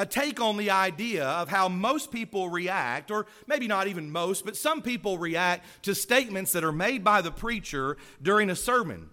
A 0.02 0.06
take 0.06 0.42
on 0.42 0.58
the 0.58 0.72
idea 0.72 1.24
of 1.24 1.48
how 1.48 1.70
most 1.70 2.12
people 2.12 2.50
react, 2.50 3.12
or 3.12 3.28
maybe 3.46 3.68
not 3.68 3.88
even 3.88 4.12
most, 4.12 4.44
but 4.44 4.58
some 4.58 4.82
people 4.82 5.20
react 5.20 5.64
to 5.84 5.94
statements 5.94 6.52
that 6.54 6.64
are 6.64 6.72
made 6.72 7.04
by 7.04 7.22
the 7.22 7.32
preacher 7.32 7.98
during 8.20 8.50
a 8.50 8.56
sermon. 8.56 9.12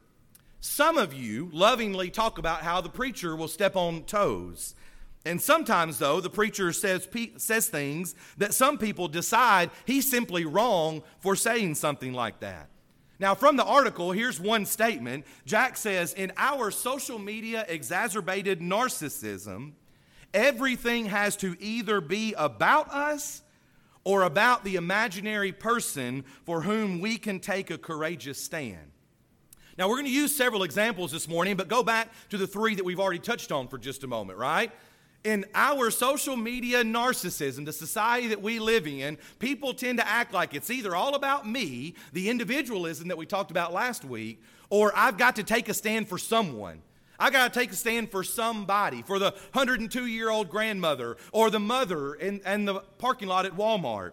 Some 0.60 0.96
of 0.96 1.12
you 1.12 1.50
lovingly 1.52 2.10
talk 2.10 2.38
about 2.38 2.62
how 2.62 2.80
the 2.80 2.88
preacher 2.88 3.36
will 3.36 3.48
step 3.48 3.76
on 3.76 4.04
toes. 4.04 4.74
And 5.26 5.42
sometimes, 5.42 5.98
though, 5.98 6.22
the 6.22 6.30
preacher 6.30 6.72
says, 6.72 7.06
says 7.36 7.68
things 7.68 8.14
that 8.38 8.54
some 8.54 8.78
people 8.78 9.08
decide 9.08 9.70
he's 9.84 10.10
simply 10.10 10.46
wrong 10.46 11.02
for 11.20 11.36
saying 11.36 11.74
something 11.74 12.14
like 12.14 12.40
that. 12.40 12.70
Now, 13.20 13.34
from 13.34 13.56
the 13.56 13.64
article, 13.64 14.12
here's 14.12 14.40
one 14.40 14.64
statement. 14.64 15.26
Jack 15.44 15.76
says 15.76 16.14
In 16.14 16.32
our 16.38 16.70
social 16.70 17.18
media 17.18 17.66
exacerbated 17.68 18.60
narcissism, 18.60 19.72
Everything 20.34 21.06
has 21.06 21.36
to 21.36 21.56
either 21.60 22.00
be 22.00 22.34
about 22.36 22.90
us 22.90 23.42
or 24.04 24.22
about 24.22 24.64
the 24.64 24.76
imaginary 24.76 25.52
person 25.52 26.24
for 26.44 26.62
whom 26.62 27.00
we 27.00 27.16
can 27.16 27.40
take 27.40 27.70
a 27.70 27.78
courageous 27.78 28.40
stand. 28.40 28.92
Now, 29.76 29.88
we're 29.88 29.94
going 29.94 30.06
to 30.06 30.10
use 30.10 30.34
several 30.34 30.64
examples 30.64 31.12
this 31.12 31.28
morning, 31.28 31.56
but 31.56 31.68
go 31.68 31.82
back 31.82 32.08
to 32.30 32.36
the 32.36 32.46
three 32.46 32.74
that 32.74 32.84
we've 32.84 32.98
already 32.98 33.20
touched 33.20 33.52
on 33.52 33.68
for 33.68 33.78
just 33.78 34.02
a 34.02 34.08
moment, 34.08 34.38
right? 34.38 34.72
In 35.24 35.44
our 35.54 35.90
social 35.90 36.36
media 36.36 36.82
narcissism, 36.82 37.64
the 37.64 37.72
society 37.72 38.28
that 38.28 38.42
we 38.42 38.58
live 38.58 38.86
in, 38.86 39.18
people 39.38 39.74
tend 39.74 39.98
to 39.98 40.08
act 40.08 40.32
like 40.32 40.54
it's 40.54 40.70
either 40.70 40.96
all 40.96 41.14
about 41.14 41.46
me, 41.46 41.94
the 42.12 42.28
individualism 42.28 43.08
that 43.08 43.18
we 43.18 43.26
talked 43.26 43.50
about 43.50 43.72
last 43.72 44.04
week, 44.04 44.42
or 44.70 44.92
I've 44.96 45.16
got 45.16 45.36
to 45.36 45.44
take 45.44 45.68
a 45.68 45.74
stand 45.74 46.08
for 46.08 46.18
someone. 46.18 46.82
I 47.18 47.30
got 47.30 47.52
to 47.52 47.58
take 47.58 47.72
a 47.72 47.76
stand 47.76 48.10
for 48.10 48.22
somebody, 48.22 49.02
for 49.02 49.18
the 49.18 49.32
102 49.52 50.06
year 50.06 50.30
old 50.30 50.48
grandmother 50.48 51.16
or 51.32 51.50
the 51.50 51.60
mother 51.60 52.14
in, 52.14 52.40
in 52.46 52.64
the 52.64 52.80
parking 52.98 53.28
lot 53.28 53.44
at 53.44 53.56
Walmart. 53.56 54.12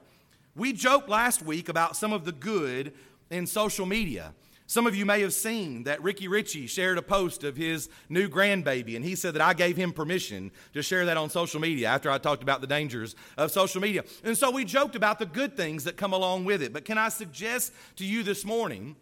We 0.55 0.73
joked 0.73 1.09
last 1.09 1.43
week 1.43 1.69
about 1.69 1.95
some 1.95 2.13
of 2.13 2.25
the 2.25 2.31
good 2.31 2.93
in 3.29 3.45
social 3.45 3.85
media. 3.85 4.33
Some 4.67 4.87
of 4.87 4.95
you 4.95 5.05
may 5.05 5.21
have 5.21 5.33
seen 5.33 5.83
that 5.83 6.01
Ricky 6.01 6.27
Ritchie 6.27 6.65
shared 6.65 6.97
a 6.97 7.01
post 7.03 7.43
of 7.43 7.55
his 7.55 7.87
new 8.09 8.27
grandbaby, 8.27 8.95
and 8.95 9.05
he 9.05 9.13
said 9.13 9.35
that 9.35 9.41
I 9.41 9.53
gave 9.53 9.77
him 9.77 9.93
permission 9.93 10.49
to 10.73 10.81
share 10.81 11.05
that 11.05 11.17
on 11.17 11.29
social 11.29 11.59
media 11.59 11.89
after 11.89 12.09
I 12.09 12.17
talked 12.17 12.41
about 12.41 12.61
the 12.61 12.67
dangers 12.67 13.15
of 13.37 13.51
social 13.51 13.79
media. 13.79 14.03
And 14.23 14.35
so 14.35 14.49
we 14.49 14.65
joked 14.65 14.95
about 14.95 15.19
the 15.19 15.27
good 15.27 15.55
things 15.55 15.83
that 15.83 15.97
come 15.97 16.13
along 16.13 16.45
with 16.45 16.63
it. 16.63 16.73
But 16.73 16.83
can 16.83 16.97
I 16.97 17.09
suggest 17.09 17.73
to 17.97 18.05
you 18.05 18.23
this 18.23 18.43
morning 18.43 18.95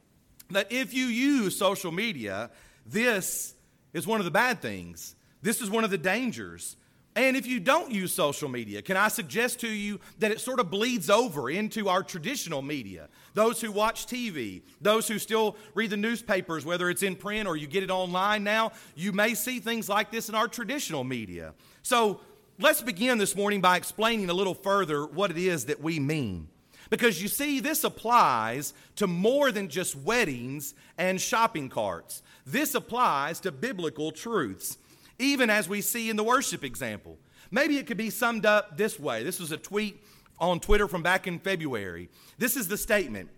that 0.49 0.69
if 0.69 0.93
you 0.93 1.05
use 1.05 1.55
social 1.55 1.93
media, 1.93 2.51
this 2.85 3.55
is 3.93 4.07
one 4.07 4.19
of 4.19 4.25
the 4.25 4.31
bad 4.31 4.61
things. 4.61 5.15
This 5.41 5.61
is 5.61 5.69
one 5.69 5.83
of 5.83 5.91
the 5.91 5.97
dangers. 5.97 6.77
And 7.15 7.37
if 7.37 7.45
you 7.45 7.59
don't 7.59 7.91
use 7.91 8.11
social 8.11 8.49
media, 8.49 8.81
can 8.81 8.97
I 8.97 9.07
suggest 9.07 9.59
to 9.59 9.67
you 9.67 9.99
that 10.17 10.31
it 10.31 10.39
sort 10.39 10.59
of 10.59 10.71
bleeds 10.71 11.11
over 11.11 11.49
into 11.49 11.87
our 11.87 12.01
traditional 12.01 12.63
media? 12.63 13.07
Those 13.35 13.61
who 13.61 13.71
watch 13.71 14.07
TV, 14.07 14.63
those 14.81 15.07
who 15.07 15.19
still 15.19 15.55
read 15.75 15.91
the 15.91 15.97
newspapers, 15.97 16.65
whether 16.65 16.89
it's 16.89 17.03
in 17.03 17.15
print 17.15 17.47
or 17.47 17.55
you 17.55 17.67
get 17.67 17.83
it 17.83 17.91
online 17.91 18.43
now, 18.43 18.71
you 18.95 19.11
may 19.11 19.35
see 19.35 19.59
things 19.59 19.87
like 19.87 20.09
this 20.09 20.27
in 20.27 20.33
our 20.33 20.47
traditional 20.47 21.03
media. 21.03 21.53
So 21.83 22.19
let's 22.59 22.81
begin 22.81 23.19
this 23.19 23.35
morning 23.35 23.61
by 23.61 23.77
explaining 23.77 24.29
a 24.31 24.33
little 24.33 24.55
further 24.55 25.05
what 25.05 25.29
it 25.29 25.37
is 25.37 25.65
that 25.65 25.81
we 25.81 25.99
mean. 25.99 26.47
Because 26.93 27.19
you 27.19 27.27
see, 27.27 27.59
this 27.59 27.83
applies 27.83 28.71
to 28.97 29.07
more 29.07 29.51
than 29.51 29.67
just 29.67 29.95
weddings 29.95 30.75
and 30.95 31.19
shopping 31.19 31.67
carts. 31.67 32.21
This 32.45 32.75
applies 32.75 33.39
to 33.39 33.51
biblical 33.51 34.11
truths 34.11 34.77
even 35.17 35.49
as 35.49 35.67
we 35.67 35.81
see 35.81 36.11
in 36.11 36.17
the 36.17 36.23
worship 36.23 36.63
example. 36.63 37.17
Maybe 37.49 37.79
it 37.79 37.87
could 37.87 37.97
be 37.97 38.11
summed 38.11 38.45
up 38.45 38.77
this 38.77 38.99
way. 38.99 39.23
This 39.23 39.39
was 39.39 39.51
a 39.51 39.57
tweet 39.57 40.03
on 40.37 40.59
Twitter 40.59 40.87
from 40.87 41.01
back 41.01 41.25
in 41.25 41.39
February. 41.39 42.09
This 42.37 42.55
is 42.55 42.67
the 42.67 42.77
statement 42.77 43.31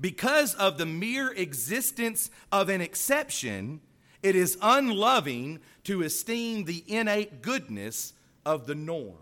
Because 0.00 0.56
of 0.56 0.76
the 0.76 0.86
mere 0.86 1.30
existence 1.30 2.32
of 2.50 2.68
an 2.68 2.80
exception, 2.80 3.80
it 4.24 4.34
is 4.34 4.58
unloving 4.60 5.60
to 5.84 6.02
esteem 6.02 6.64
the 6.64 6.82
innate 6.88 7.42
goodness 7.42 8.12
of 8.44 8.66
the 8.66 8.74
norm. 8.74 9.21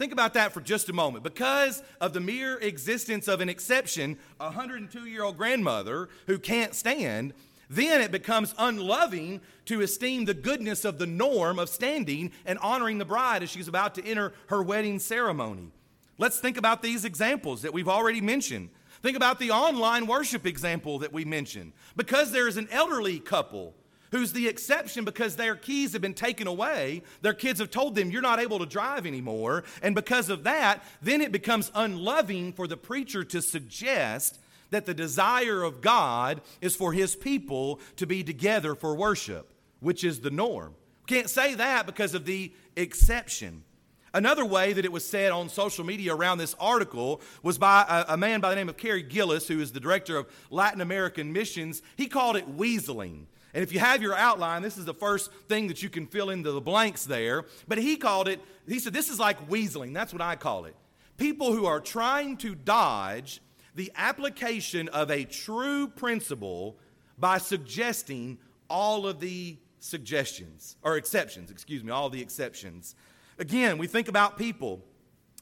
Think 0.00 0.14
about 0.14 0.32
that 0.32 0.54
for 0.54 0.62
just 0.62 0.88
a 0.88 0.94
moment. 0.94 1.24
Because 1.24 1.82
of 2.00 2.14
the 2.14 2.20
mere 2.20 2.56
existence 2.56 3.28
of 3.28 3.42
an 3.42 3.50
exception, 3.50 4.16
a 4.40 4.46
102 4.46 5.04
year 5.04 5.22
old 5.22 5.36
grandmother 5.36 6.08
who 6.26 6.38
can't 6.38 6.74
stand 6.74 7.34
then 7.68 8.00
it 8.00 8.10
becomes 8.10 8.52
unloving 8.58 9.40
to 9.66 9.80
esteem 9.80 10.24
the 10.24 10.34
goodness 10.34 10.84
of 10.84 10.98
the 10.98 11.06
norm 11.06 11.58
of 11.58 11.68
standing 11.68 12.32
and 12.44 12.58
honoring 12.58 12.98
the 12.98 13.04
bride 13.04 13.44
as 13.44 13.50
she's 13.50 13.68
about 13.68 13.94
to 13.94 14.04
enter 14.04 14.32
her 14.48 14.60
wedding 14.60 14.98
ceremony. 14.98 15.70
Let's 16.18 16.40
think 16.40 16.56
about 16.56 16.82
these 16.82 17.04
examples 17.04 17.62
that 17.62 17.72
we've 17.72 17.88
already 17.88 18.20
mentioned. 18.20 18.70
Think 19.02 19.16
about 19.16 19.38
the 19.38 19.52
online 19.52 20.08
worship 20.08 20.46
example 20.46 20.98
that 20.98 21.12
we 21.12 21.24
mentioned. 21.24 21.72
Because 21.94 22.32
there 22.32 22.48
is 22.48 22.56
an 22.56 22.68
elderly 22.72 23.20
couple 23.20 23.74
who's 24.10 24.32
the 24.32 24.48
exception 24.48 25.04
because 25.04 25.36
their 25.36 25.56
keys 25.56 25.92
have 25.92 26.02
been 26.02 26.14
taken 26.14 26.46
away. 26.46 27.02
Their 27.22 27.34
kids 27.34 27.60
have 27.60 27.70
told 27.70 27.94
them, 27.94 28.10
You're 28.10 28.22
not 28.22 28.40
able 28.40 28.58
to 28.58 28.66
drive 28.66 29.06
anymore. 29.06 29.64
And 29.82 29.94
because 29.94 30.28
of 30.28 30.44
that, 30.44 30.82
then 31.02 31.20
it 31.20 31.32
becomes 31.32 31.70
unloving 31.74 32.52
for 32.52 32.66
the 32.66 32.76
preacher 32.76 33.24
to 33.24 33.42
suggest 33.42 34.38
that 34.70 34.86
the 34.86 34.94
desire 34.94 35.62
of 35.62 35.80
God 35.80 36.40
is 36.60 36.76
for 36.76 36.92
his 36.92 37.16
people 37.16 37.80
to 37.96 38.06
be 38.06 38.22
together 38.22 38.74
for 38.74 38.94
worship, 38.94 39.52
which 39.80 40.04
is 40.04 40.20
the 40.20 40.30
norm. 40.30 40.74
We 41.08 41.16
Can't 41.16 41.30
say 41.30 41.54
that 41.54 41.86
because 41.86 42.14
of 42.14 42.24
the 42.24 42.52
exception. 42.76 43.64
Another 44.12 44.44
way 44.44 44.72
that 44.72 44.84
it 44.84 44.90
was 44.90 45.08
said 45.08 45.30
on 45.30 45.48
social 45.48 45.84
media 45.84 46.14
around 46.14 46.38
this 46.38 46.56
article 46.58 47.20
was 47.44 47.58
by 47.58 47.84
a, 47.88 48.14
a, 48.14 48.16
man 48.16 48.40
by 48.40 48.50
the 48.50 48.56
name 48.56 48.68
of 48.68 48.76
Kerry 48.76 49.02
Gillis, 49.02 49.46
who 49.46 49.60
is 49.60 49.70
the 49.70 49.78
director 49.78 50.16
of 50.16 50.26
Latin 50.50 50.80
American 50.80 51.32
missions. 51.32 51.80
He 51.96 52.06
called 52.06 52.36
it 52.36 52.56
weaseling. 52.56 53.26
And 53.52 53.62
if 53.62 53.72
you 53.72 53.80
have 53.80 54.00
your 54.00 54.14
outline, 54.14 54.62
this 54.62 54.78
is 54.78 54.84
the 54.84 54.94
first 54.94 55.32
thing 55.48 55.68
that 55.68 55.82
you 55.82 55.88
can 55.88 56.06
fill 56.06 56.30
into 56.30 56.52
the 56.52 56.60
blanks 56.60 57.04
there. 57.04 57.44
But 57.66 57.78
he 57.78 57.96
called 57.96 58.28
it, 58.28 58.40
he 58.66 58.78
said, 58.78 58.92
this 58.92 59.08
is 59.08 59.18
like 59.18 59.48
weaseling. 59.48 59.92
That's 59.92 60.12
what 60.12 60.22
I 60.22 60.36
call 60.36 60.66
it. 60.66 60.76
People 61.16 61.52
who 61.52 61.66
are 61.66 61.80
trying 61.80 62.36
to 62.38 62.54
dodge 62.54 63.42
the 63.74 63.92
application 63.96 64.88
of 64.88 65.10
a 65.10 65.24
true 65.24 65.88
principle 65.88 66.78
by 67.18 67.38
suggesting 67.38 68.38
all 68.68 69.06
of 69.06 69.20
the 69.20 69.58
suggestions, 69.80 70.76
or 70.82 70.96
exceptions, 70.96 71.50
excuse 71.50 71.82
me, 71.82 71.90
all 71.90 72.10
the 72.10 72.20
exceptions. 72.20 72.94
Again, 73.38 73.78
we 73.78 73.86
think 73.86 74.08
about 74.08 74.38
people 74.38 74.84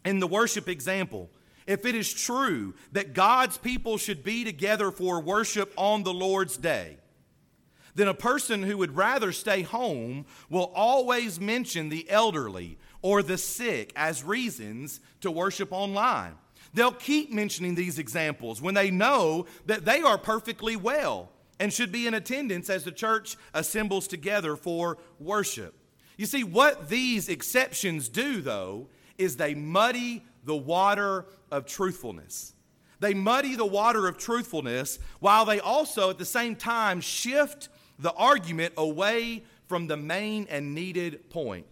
in 0.04 0.20
the 0.20 0.26
worship 0.26 0.68
example. 0.68 1.28
If 1.66 1.84
it 1.84 1.94
is 1.94 2.12
true 2.12 2.74
that 2.92 3.12
God's 3.12 3.58
people 3.58 3.98
should 3.98 4.24
be 4.24 4.44
together 4.44 4.90
for 4.90 5.20
worship 5.20 5.72
on 5.76 6.02
the 6.02 6.14
Lord's 6.14 6.56
day, 6.56 6.96
then 7.99 8.09
a 8.09 8.14
person 8.14 8.62
who 8.62 8.78
would 8.78 8.97
rather 8.97 9.33
stay 9.33 9.62
home 9.62 10.25
will 10.49 10.71
always 10.75 11.40
mention 11.40 11.88
the 11.88 12.09
elderly 12.09 12.78
or 13.02 13.23
the 13.23 13.38
sick 13.38 13.93
as 13.97 14.23
reasons 14.23 15.00
to 15.21 15.31
worship 15.31 15.73
online. 15.73 16.35
They'll 16.75 16.93
keep 16.93 17.33
mentioning 17.33 17.75
these 17.75 17.99
examples 17.99 18.62
when 18.62 18.75
they 18.75 18.90
know 18.90 19.47
that 19.67 19.85
they 19.85 20.00
are 20.00 20.19
perfectly 20.19 20.76
well 20.76 21.31
and 21.59 21.73
should 21.73 21.90
be 21.90 22.07
in 22.07 22.14
attendance 22.14 22.71
as 22.71 22.85
the 22.85 22.93
church 22.93 23.37
assembles 23.52 24.07
together 24.07 24.55
for 24.55 24.99
worship. 25.19 25.75
You 26.17 26.26
see, 26.26 26.45
what 26.45 26.88
these 26.88 27.28
exceptions 27.28 28.09
do, 28.09 28.40
though, 28.40 28.88
is 29.17 29.37
they 29.37 29.55
muddy 29.55 30.25
the 30.45 30.57
water 30.57 31.26
of 31.50 31.67
truthfulness. 31.67 32.55
They 33.00 33.14
muddy 33.14 33.55
the 33.55 33.67
water 33.67 34.07
of 34.07 34.19
truthfulness 34.19 34.99
while 35.21 35.45
they 35.45 35.61
also, 35.61 36.11
at 36.11 36.19
the 36.19 36.25
same 36.25 36.57
time, 36.57 37.00
shift 37.00 37.69
the 37.99 38.12
argument 38.12 38.75
away 38.76 39.45
from 39.67 39.87
the 39.87 39.97
main 39.97 40.47
and 40.50 40.75
needed 40.75 41.31
point. 41.31 41.67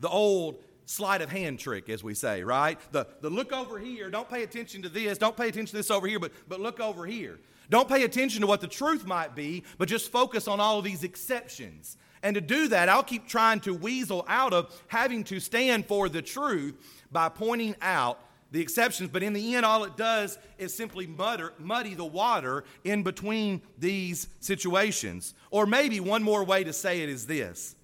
The 0.00 0.08
old 0.08 0.62
sleight 0.86 1.20
of 1.20 1.30
hand 1.30 1.58
trick, 1.58 1.88
as 1.88 2.02
we 2.02 2.14
say, 2.14 2.42
right? 2.42 2.78
The, 2.92 3.06
the 3.20 3.30
look 3.30 3.52
over 3.52 3.78
here, 3.78 4.10
don't 4.10 4.28
pay 4.28 4.42
attention 4.42 4.82
to 4.82 4.88
this, 4.88 5.18
don't 5.18 5.36
pay 5.36 5.48
attention 5.48 5.72
to 5.72 5.76
this 5.76 5.90
over 5.90 6.06
here, 6.06 6.18
but, 6.18 6.32
but 6.48 6.60
look 6.60 6.80
over 6.80 7.06
here. 7.06 7.38
Don't 7.70 7.88
pay 7.88 8.04
attention 8.04 8.40
to 8.40 8.46
what 8.46 8.62
the 8.62 8.68
truth 8.68 9.06
might 9.06 9.34
be, 9.34 9.62
but 9.76 9.88
just 9.88 10.10
focus 10.10 10.48
on 10.48 10.58
all 10.58 10.78
of 10.78 10.84
these 10.84 11.04
exceptions. 11.04 11.98
And 12.22 12.34
to 12.34 12.40
do 12.40 12.68
that, 12.68 12.88
I'll 12.88 13.02
keep 13.02 13.28
trying 13.28 13.60
to 13.60 13.74
weasel 13.74 14.24
out 14.26 14.52
of 14.52 14.82
having 14.88 15.22
to 15.24 15.38
stand 15.38 15.86
for 15.86 16.08
the 16.08 16.22
truth 16.22 16.74
by 17.12 17.28
pointing 17.28 17.76
out 17.82 18.18
the 18.50 18.60
exceptions. 18.60 19.10
But 19.10 19.22
in 19.22 19.32
the 19.32 19.54
end, 19.54 19.66
all 19.66 19.84
it 19.84 19.96
does 19.96 20.38
is 20.58 20.74
simply 20.74 21.06
mutter, 21.06 21.52
muddy 21.58 21.94
the 21.94 22.04
water 22.04 22.64
in 22.84 23.02
between 23.02 23.62
these 23.78 24.28
situations. 24.40 25.34
Or 25.50 25.66
maybe 25.66 26.00
one 26.00 26.22
more 26.22 26.44
way 26.44 26.64
to 26.64 26.72
say 26.72 27.02
it 27.02 27.08
is 27.08 27.26
this 27.26 27.74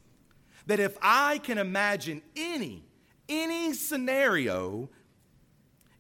that 0.66 0.80
if 0.80 0.96
I 1.02 1.38
can 1.38 1.58
imagine 1.58 2.22
any 2.34 2.84
any 3.28 3.72
scenario 3.72 4.90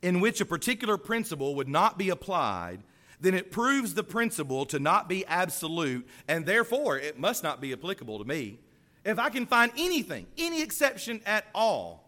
in 0.02 0.20
which 0.20 0.40
a 0.40 0.44
particular 0.44 0.98
principle 0.98 1.54
would 1.54 1.68
not 1.68 1.96
be 1.96 2.10
applied, 2.10 2.82
then 3.20 3.34
it 3.34 3.50
proves 3.50 3.94
the 3.94 4.04
principle 4.04 4.66
to 4.66 4.78
not 4.78 5.08
be 5.08 5.24
absolute, 5.26 6.06
and 6.28 6.44
therefore 6.44 6.98
it 6.98 7.18
must 7.18 7.42
not 7.42 7.60
be 7.60 7.72
applicable 7.72 8.18
to 8.18 8.24
me. 8.24 8.58
If 9.04 9.18
I 9.18 9.30
can 9.30 9.46
find 9.46 9.72
anything, 9.78 10.26
any 10.36 10.62
exception 10.62 11.20
at 11.24 11.46
all, 11.54 12.03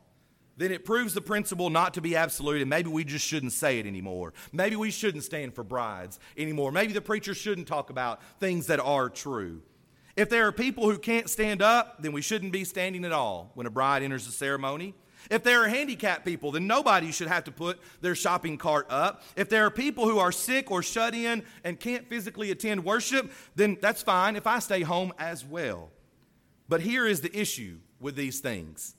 then 0.56 0.72
it 0.72 0.84
proves 0.84 1.14
the 1.14 1.20
principle 1.20 1.70
not 1.70 1.94
to 1.94 2.00
be 2.00 2.16
absolute, 2.16 2.60
and 2.62 2.70
maybe 2.70 2.88
we 2.88 3.04
just 3.04 3.26
shouldn't 3.26 3.52
say 3.52 3.78
it 3.78 3.86
anymore. 3.86 4.32
Maybe 4.52 4.76
we 4.76 4.90
shouldn't 4.90 5.24
stand 5.24 5.54
for 5.54 5.62
brides 5.62 6.18
anymore. 6.36 6.72
Maybe 6.72 6.92
the 6.92 7.00
preacher 7.00 7.34
shouldn't 7.34 7.68
talk 7.68 7.90
about 7.90 8.22
things 8.40 8.66
that 8.68 8.80
are 8.80 9.10
true. 9.10 9.62
If 10.16 10.30
there 10.30 10.46
are 10.46 10.52
people 10.52 10.90
who 10.90 10.98
can't 10.98 11.28
stand 11.28 11.60
up, 11.60 12.02
then 12.02 12.12
we 12.12 12.22
shouldn't 12.22 12.52
be 12.52 12.64
standing 12.64 13.04
at 13.04 13.12
all 13.12 13.50
when 13.54 13.66
a 13.66 13.70
bride 13.70 14.02
enters 14.02 14.24
the 14.24 14.32
ceremony. 14.32 14.94
If 15.30 15.42
there 15.42 15.62
are 15.62 15.68
handicapped 15.68 16.24
people, 16.24 16.52
then 16.52 16.66
nobody 16.66 17.12
should 17.12 17.28
have 17.28 17.44
to 17.44 17.52
put 17.52 17.78
their 18.00 18.14
shopping 18.14 18.56
cart 18.56 18.86
up. 18.88 19.22
If 19.36 19.48
there 19.48 19.66
are 19.66 19.70
people 19.70 20.08
who 20.08 20.18
are 20.18 20.32
sick 20.32 20.70
or 20.70 20.82
shut 20.82 21.14
in 21.14 21.42
and 21.64 21.78
can't 21.78 22.08
physically 22.08 22.50
attend 22.50 22.84
worship, 22.84 23.30
then 23.56 23.76
that's 23.80 24.02
fine 24.02 24.36
if 24.36 24.46
I 24.46 24.60
stay 24.60 24.82
home 24.82 25.12
as 25.18 25.44
well. 25.44 25.90
But 26.68 26.80
here 26.80 27.06
is 27.06 27.20
the 27.20 27.36
issue 27.38 27.78
with 28.00 28.16
these 28.16 28.40
things. 28.40 28.95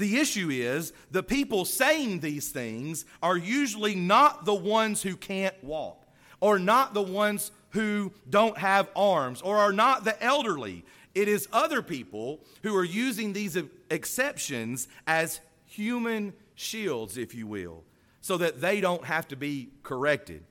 The 0.00 0.16
issue 0.16 0.48
is 0.48 0.94
the 1.10 1.22
people 1.22 1.66
saying 1.66 2.20
these 2.20 2.48
things 2.48 3.04
are 3.22 3.36
usually 3.36 3.94
not 3.94 4.46
the 4.46 4.54
ones 4.54 5.02
who 5.02 5.14
can't 5.14 5.54
walk, 5.62 6.06
or 6.40 6.58
not 6.58 6.94
the 6.94 7.02
ones 7.02 7.52
who 7.72 8.10
don't 8.30 8.56
have 8.56 8.88
arms, 8.96 9.42
or 9.42 9.58
are 9.58 9.74
not 9.74 10.04
the 10.04 10.20
elderly. 10.24 10.86
It 11.14 11.28
is 11.28 11.48
other 11.52 11.82
people 11.82 12.40
who 12.62 12.74
are 12.76 12.84
using 12.84 13.34
these 13.34 13.58
exceptions 13.90 14.88
as 15.06 15.40
human 15.66 16.32
shields, 16.54 17.18
if 17.18 17.34
you 17.34 17.46
will, 17.46 17.84
so 18.22 18.38
that 18.38 18.62
they 18.62 18.80
don't 18.80 19.04
have 19.04 19.28
to 19.28 19.36
be 19.36 19.68
corrected. 19.82 20.42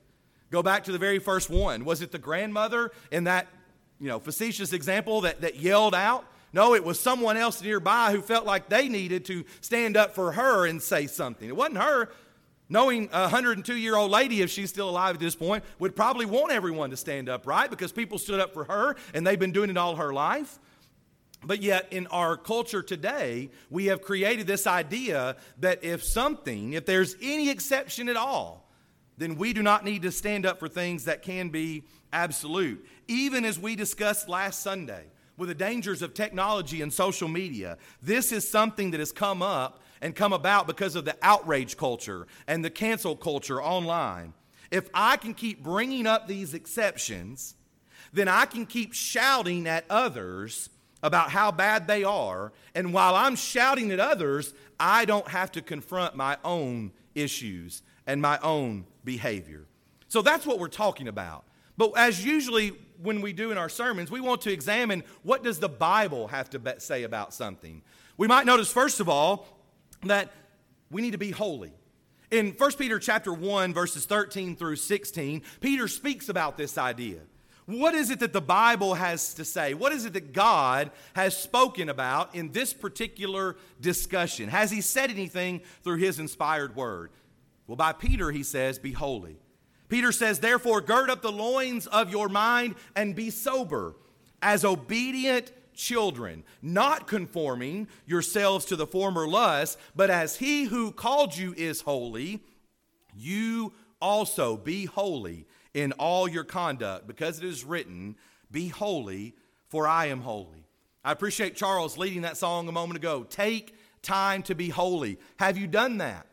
Go 0.52 0.62
back 0.62 0.84
to 0.84 0.92
the 0.92 0.98
very 0.98 1.18
first 1.18 1.50
one. 1.50 1.84
Was 1.84 2.02
it 2.02 2.12
the 2.12 2.18
grandmother 2.18 2.92
in 3.10 3.24
that 3.24 3.48
you 3.98 4.06
know, 4.06 4.20
facetious 4.20 4.72
example 4.72 5.22
that, 5.22 5.40
that 5.40 5.56
yelled 5.56 5.96
out? 5.96 6.24
No, 6.52 6.74
it 6.74 6.84
was 6.84 6.98
someone 6.98 7.36
else 7.36 7.62
nearby 7.62 8.12
who 8.12 8.20
felt 8.20 8.44
like 8.44 8.68
they 8.68 8.88
needed 8.88 9.24
to 9.26 9.44
stand 9.60 9.96
up 9.96 10.14
for 10.14 10.32
her 10.32 10.66
and 10.66 10.82
say 10.82 11.06
something. 11.06 11.48
It 11.48 11.56
wasn't 11.56 11.78
her. 11.78 12.10
Knowing 12.68 13.08
a 13.12 13.22
102 13.22 13.74
year 13.74 13.96
old 13.96 14.10
lady, 14.10 14.42
if 14.42 14.50
she's 14.50 14.70
still 14.70 14.88
alive 14.88 15.16
at 15.16 15.20
this 15.20 15.34
point, 15.34 15.64
would 15.80 15.96
probably 15.96 16.26
want 16.26 16.52
everyone 16.52 16.90
to 16.90 16.96
stand 16.96 17.28
up, 17.28 17.46
right? 17.46 17.68
Because 17.68 17.90
people 17.90 18.18
stood 18.18 18.40
up 18.40 18.52
for 18.54 18.64
her 18.64 18.96
and 19.12 19.26
they've 19.26 19.38
been 19.38 19.52
doing 19.52 19.70
it 19.70 19.76
all 19.76 19.96
her 19.96 20.12
life. 20.12 20.58
But 21.42 21.62
yet, 21.62 21.88
in 21.90 22.06
our 22.08 22.36
culture 22.36 22.82
today, 22.82 23.50
we 23.70 23.86
have 23.86 24.02
created 24.02 24.46
this 24.46 24.66
idea 24.66 25.36
that 25.58 25.82
if 25.82 26.04
something, 26.04 26.74
if 26.74 26.84
there's 26.84 27.16
any 27.22 27.48
exception 27.48 28.08
at 28.08 28.16
all, 28.16 28.70
then 29.16 29.36
we 29.36 29.52
do 29.52 29.62
not 29.62 29.84
need 29.84 30.02
to 30.02 30.12
stand 30.12 30.46
up 30.46 30.58
for 30.58 30.68
things 30.68 31.06
that 31.06 31.22
can 31.22 31.48
be 31.48 31.84
absolute. 32.12 32.86
Even 33.08 33.44
as 33.44 33.58
we 33.58 33.74
discussed 33.74 34.28
last 34.28 34.60
Sunday, 34.60 35.06
with 35.40 35.48
the 35.48 35.54
dangers 35.54 36.02
of 36.02 36.12
technology 36.12 36.82
and 36.82 36.92
social 36.92 37.26
media. 37.26 37.78
This 38.02 38.30
is 38.30 38.46
something 38.46 38.90
that 38.90 39.00
has 39.00 39.10
come 39.10 39.40
up 39.40 39.82
and 40.02 40.14
come 40.14 40.34
about 40.34 40.66
because 40.66 40.94
of 40.94 41.06
the 41.06 41.16
outrage 41.22 41.78
culture 41.78 42.26
and 42.46 42.62
the 42.62 42.68
cancel 42.68 43.16
culture 43.16 43.60
online. 43.60 44.34
If 44.70 44.90
I 44.92 45.16
can 45.16 45.32
keep 45.32 45.62
bringing 45.62 46.06
up 46.06 46.28
these 46.28 46.52
exceptions, 46.52 47.54
then 48.12 48.28
I 48.28 48.44
can 48.44 48.66
keep 48.66 48.92
shouting 48.92 49.66
at 49.66 49.86
others 49.88 50.68
about 51.02 51.30
how 51.30 51.50
bad 51.50 51.86
they 51.86 52.04
are. 52.04 52.52
And 52.74 52.92
while 52.92 53.14
I'm 53.14 53.34
shouting 53.34 53.92
at 53.92 53.98
others, 53.98 54.52
I 54.78 55.06
don't 55.06 55.28
have 55.28 55.50
to 55.52 55.62
confront 55.62 56.16
my 56.16 56.36
own 56.44 56.92
issues 57.14 57.82
and 58.06 58.20
my 58.20 58.38
own 58.40 58.84
behavior. 59.04 59.64
So 60.08 60.20
that's 60.20 60.44
what 60.44 60.58
we're 60.58 60.68
talking 60.68 61.08
about. 61.08 61.44
But 61.78 61.92
as 61.96 62.22
usually 62.22 62.72
when 63.02 63.20
we 63.20 63.32
do 63.32 63.50
in 63.50 63.58
our 63.58 63.68
sermons, 63.68 64.10
we 64.10 64.20
want 64.20 64.42
to 64.42 64.52
examine 64.52 65.02
what 65.22 65.42
does 65.42 65.58
the 65.58 65.68
Bible 65.68 66.28
have 66.28 66.50
to 66.50 66.74
say 66.78 67.02
about 67.02 67.34
something. 67.34 67.82
We 68.16 68.28
might 68.28 68.46
notice 68.46 68.72
first 68.72 69.00
of 69.00 69.08
all 69.08 69.46
that 70.04 70.32
we 70.90 71.02
need 71.02 71.12
to 71.12 71.18
be 71.18 71.30
holy. 71.30 71.72
In 72.30 72.52
1 72.52 72.72
Peter 72.72 72.98
chapter 72.98 73.32
1 73.32 73.74
verses 73.74 74.06
13 74.06 74.56
through 74.56 74.76
16, 74.76 75.42
Peter 75.60 75.88
speaks 75.88 76.28
about 76.28 76.56
this 76.56 76.78
idea. 76.78 77.20
What 77.66 77.94
is 77.94 78.10
it 78.10 78.20
that 78.20 78.32
the 78.32 78.40
Bible 78.40 78.94
has 78.94 79.34
to 79.34 79.44
say? 79.44 79.74
What 79.74 79.92
is 79.92 80.04
it 80.04 80.14
that 80.14 80.32
God 80.32 80.90
has 81.14 81.36
spoken 81.36 81.88
about 81.88 82.34
in 82.34 82.50
this 82.50 82.72
particular 82.72 83.56
discussion? 83.80 84.48
Has 84.48 84.70
he 84.70 84.80
said 84.80 85.10
anything 85.10 85.60
through 85.82 85.98
his 85.98 86.18
inspired 86.18 86.74
word? 86.74 87.10
Well, 87.68 87.76
by 87.76 87.92
Peter, 87.92 88.32
he 88.32 88.42
says, 88.42 88.80
Be 88.80 88.90
holy. 88.90 89.38
Peter 89.90 90.12
says, 90.12 90.38
Therefore, 90.38 90.80
gird 90.80 91.10
up 91.10 91.20
the 91.20 91.32
loins 91.32 91.86
of 91.88 92.10
your 92.10 92.28
mind 92.28 92.76
and 92.96 93.14
be 93.14 93.28
sober, 93.28 93.96
as 94.40 94.64
obedient 94.64 95.52
children, 95.74 96.44
not 96.62 97.06
conforming 97.06 97.88
yourselves 98.06 98.64
to 98.66 98.76
the 98.76 98.86
former 98.86 99.26
lusts, 99.26 99.76
but 99.94 100.08
as 100.08 100.36
he 100.36 100.64
who 100.64 100.92
called 100.92 101.36
you 101.36 101.52
is 101.56 101.82
holy, 101.82 102.40
you 103.14 103.72
also 104.00 104.56
be 104.56 104.86
holy 104.86 105.46
in 105.74 105.92
all 105.92 106.28
your 106.28 106.44
conduct, 106.44 107.06
because 107.06 107.38
it 107.38 107.44
is 107.44 107.64
written, 107.64 108.16
Be 108.50 108.68
holy, 108.68 109.34
for 109.68 109.86
I 109.86 110.06
am 110.06 110.20
holy. 110.20 110.66
I 111.04 111.12
appreciate 111.12 111.56
Charles 111.56 111.98
leading 111.98 112.22
that 112.22 112.36
song 112.36 112.68
a 112.68 112.72
moment 112.72 112.96
ago. 112.96 113.24
Take 113.24 113.74
time 114.02 114.42
to 114.44 114.54
be 114.54 114.68
holy. 114.68 115.18
Have 115.38 115.58
you 115.58 115.66
done 115.66 115.98
that? 115.98 116.26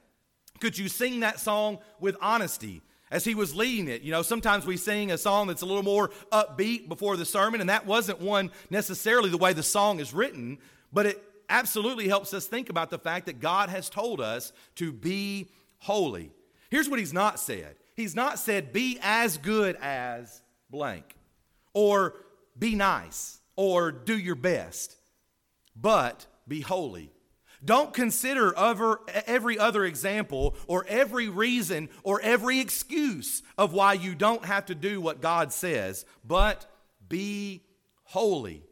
Could 0.60 0.78
you 0.78 0.88
sing 0.90 1.22
that 1.22 1.40
song 1.40 1.80
with 2.00 2.18
honesty? 2.22 2.82
As 3.10 3.24
he 3.24 3.36
was 3.36 3.56
leading 3.56 3.88
it, 3.88 4.02
you 4.02 4.12
know, 4.12 4.22
sometimes 4.22 4.66
we 4.66 4.76
sing 4.76 5.12
a 5.12 5.18
song 5.18 5.48
that's 5.48 5.62
a 5.62 5.66
little 5.66 5.84
more 5.84 6.10
upbeat 6.32 6.90
before 6.90 7.16
the 7.16 7.26
sermon, 7.26 7.62
and 7.62 7.70
that 7.70 7.86
wasn't 7.86 8.20
one 8.20 8.52
necessarily 8.70 9.30
the 9.30 9.38
way 9.38 9.54
the 9.54 9.64
song 9.64 10.00
is 10.00 10.14
written, 10.14 10.58
but 10.92 11.06
it 11.06 11.24
absolutely 11.50 12.10
helps 12.10 12.34
us 12.34 12.48
think 12.48 12.70
about 12.70 12.90
the 12.90 13.00
fact 13.00 13.28
that 13.28 13.40
God 13.40 13.70
has 13.70 13.90
told 13.90 14.20
us 14.20 14.52
to 14.76 14.92
be 14.92 15.48
holy. 15.80 16.32
Here's 16.70 16.90
what 16.90 17.00
he's 17.00 17.14
not 17.14 17.40
said 17.40 17.78
He's 17.96 18.16
not 18.16 18.38
said, 18.38 18.72
be 18.72 19.00
as 19.02 19.38
good 19.38 19.76
as 19.82 20.44
blank, 20.70 21.16
or 21.74 22.14
be 22.58 22.76
nice, 22.76 23.40
or 23.56 23.92
do 23.92 24.16
your 24.16 24.36
best, 24.36 24.96
but 25.76 26.28
be 26.48 26.62
holy. 26.62 27.10
Don't 27.66 27.94
consider 27.94 28.54
every 28.58 29.58
other 29.58 29.84
example 29.86 30.56
or 30.68 30.86
every 30.88 31.28
reason 31.30 31.90
or 32.04 32.22
every 32.22 32.60
excuse 32.60 33.42
of 33.58 33.74
why 33.74 33.94
you 33.94 34.16
don't 34.16 34.46
have 34.46 34.68
to 34.68 34.76
do 34.76 35.02
what 35.02 35.22
God 35.22 35.52
says, 35.52 36.06
but 36.24 36.66
be 37.10 37.64
holy. 38.04 38.64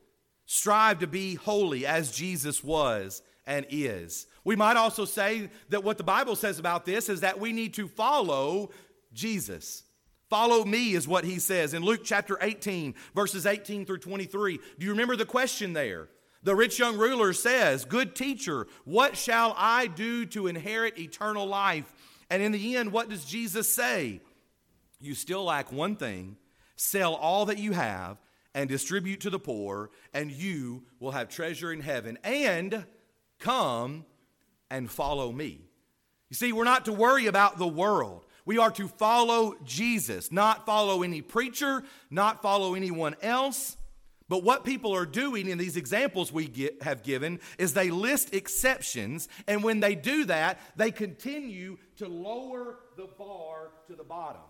Strive 0.45 0.99
to 0.99 1.07
be 1.07 1.35
holy 1.35 1.85
as 1.85 2.11
Jesus 2.11 2.63
was 2.63 3.23
and 3.47 3.65
is. 3.69 4.27
We 4.43 4.55
might 4.55 4.77
also 4.77 5.05
say 5.05 5.49
that 5.69 5.83
what 5.83 5.97
the 5.97 6.03
Bible 6.03 6.35
says 6.35 6.59
about 6.59 6.85
this 6.85 7.09
is 7.09 7.21
that 7.21 7.39
we 7.39 7.51
need 7.51 7.73
to 7.75 7.87
follow 7.87 8.69
Jesus. 9.13 9.83
Follow 10.29 10.63
me 10.63 10.93
is 10.93 11.07
what 11.07 11.23
he 11.23 11.39
says 11.39 11.73
in 11.73 11.83
Luke 11.83 12.01
chapter 12.03 12.37
18, 12.41 12.93
verses 13.15 13.45
18 13.45 13.85
through 13.85 13.99
23. 13.99 14.59
Do 14.77 14.85
you 14.85 14.91
remember 14.91 15.15
the 15.15 15.25
question 15.25 15.73
there? 15.73 16.09
The 16.45 16.55
rich 16.55 16.77
young 16.77 16.95
ruler 16.95 17.33
says, 17.33 17.85
Good 17.85 18.15
teacher, 18.15 18.67
what 18.83 19.17
shall 19.17 19.55
I 19.57 19.87
do 19.87 20.27
to 20.27 20.45
inherit 20.45 20.99
eternal 20.99 21.47
life? 21.47 21.91
And 22.29 22.41
in 22.41 22.51
the 22.51 22.77
end, 22.77 22.91
what 22.91 23.09
does 23.09 23.25
Jesus 23.25 23.67
say? 23.67 24.21
You 24.99 25.15
still 25.15 25.43
lack 25.43 25.71
one 25.71 25.95
thing 25.95 26.37
sell 26.75 27.15
all 27.15 27.45
that 27.45 27.57
you 27.57 27.71
have 27.71 28.17
and 28.53 28.69
distribute 28.69 29.21
to 29.21 29.29
the 29.31 29.39
poor, 29.39 29.89
and 30.13 30.31
you 30.31 30.83
will 30.99 31.11
have 31.11 31.29
treasure 31.29 31.73
in 31.73 31.81
heaven. 31.81 32.19
And 32.23 32.85
come 33.39 34.05
and 34.69 34.89
follow 34.89 35.31
me. 35.31 35.61
You 36.29 36.35
see, 36.35 36.53
we're 36.53 36.63
not 36.63 36.85
to 36.85 36.93
worry 36.93 37.25
about 37.25 37.57
the 37.57 37.67
world. 37.67 38.23
We 38.45 38.59
are 38.59 38.71
to 38.71 38.87
follow 38.87 39.55
Jesus, 39.63 40.31
not 40.31 40.67
follow 40.67 41.01
any 41.01 41.23
preacher, 41.23 41.83
not 42.11 42.43
follow 42.43 42.75
anyone 42.75 43.15
else. 43.23 43.77
But 44.27 44.43
what 44.43 44.63
people 44.65 44.95
are 44.95 45.05
doing 45.05 45.47
in 45.47 45.57
these 45.57 45.77
examples 45.77 46.31
we 46.31 46.47
get, 46.47 46.81
have 46.81 47.03
given 47.03 47.39
is 47.59 47.73
they 47.73 47.91
list 47.91 48.33
exceptions, 48.33 49.27
and 49.47 49.63
when 49.63 49.79
they 49.79 49.93
do 49.93 50.25
that, 50.25 50.59
they 50.75 50.89
continue 50.89 51.77
to 51.97 52.07
lower 52.07 52.79
the 52.97 53.07
bar 53.17 53.71
to 53.87 53.95
the 53.95 54.03
bottom. 54.03 54.41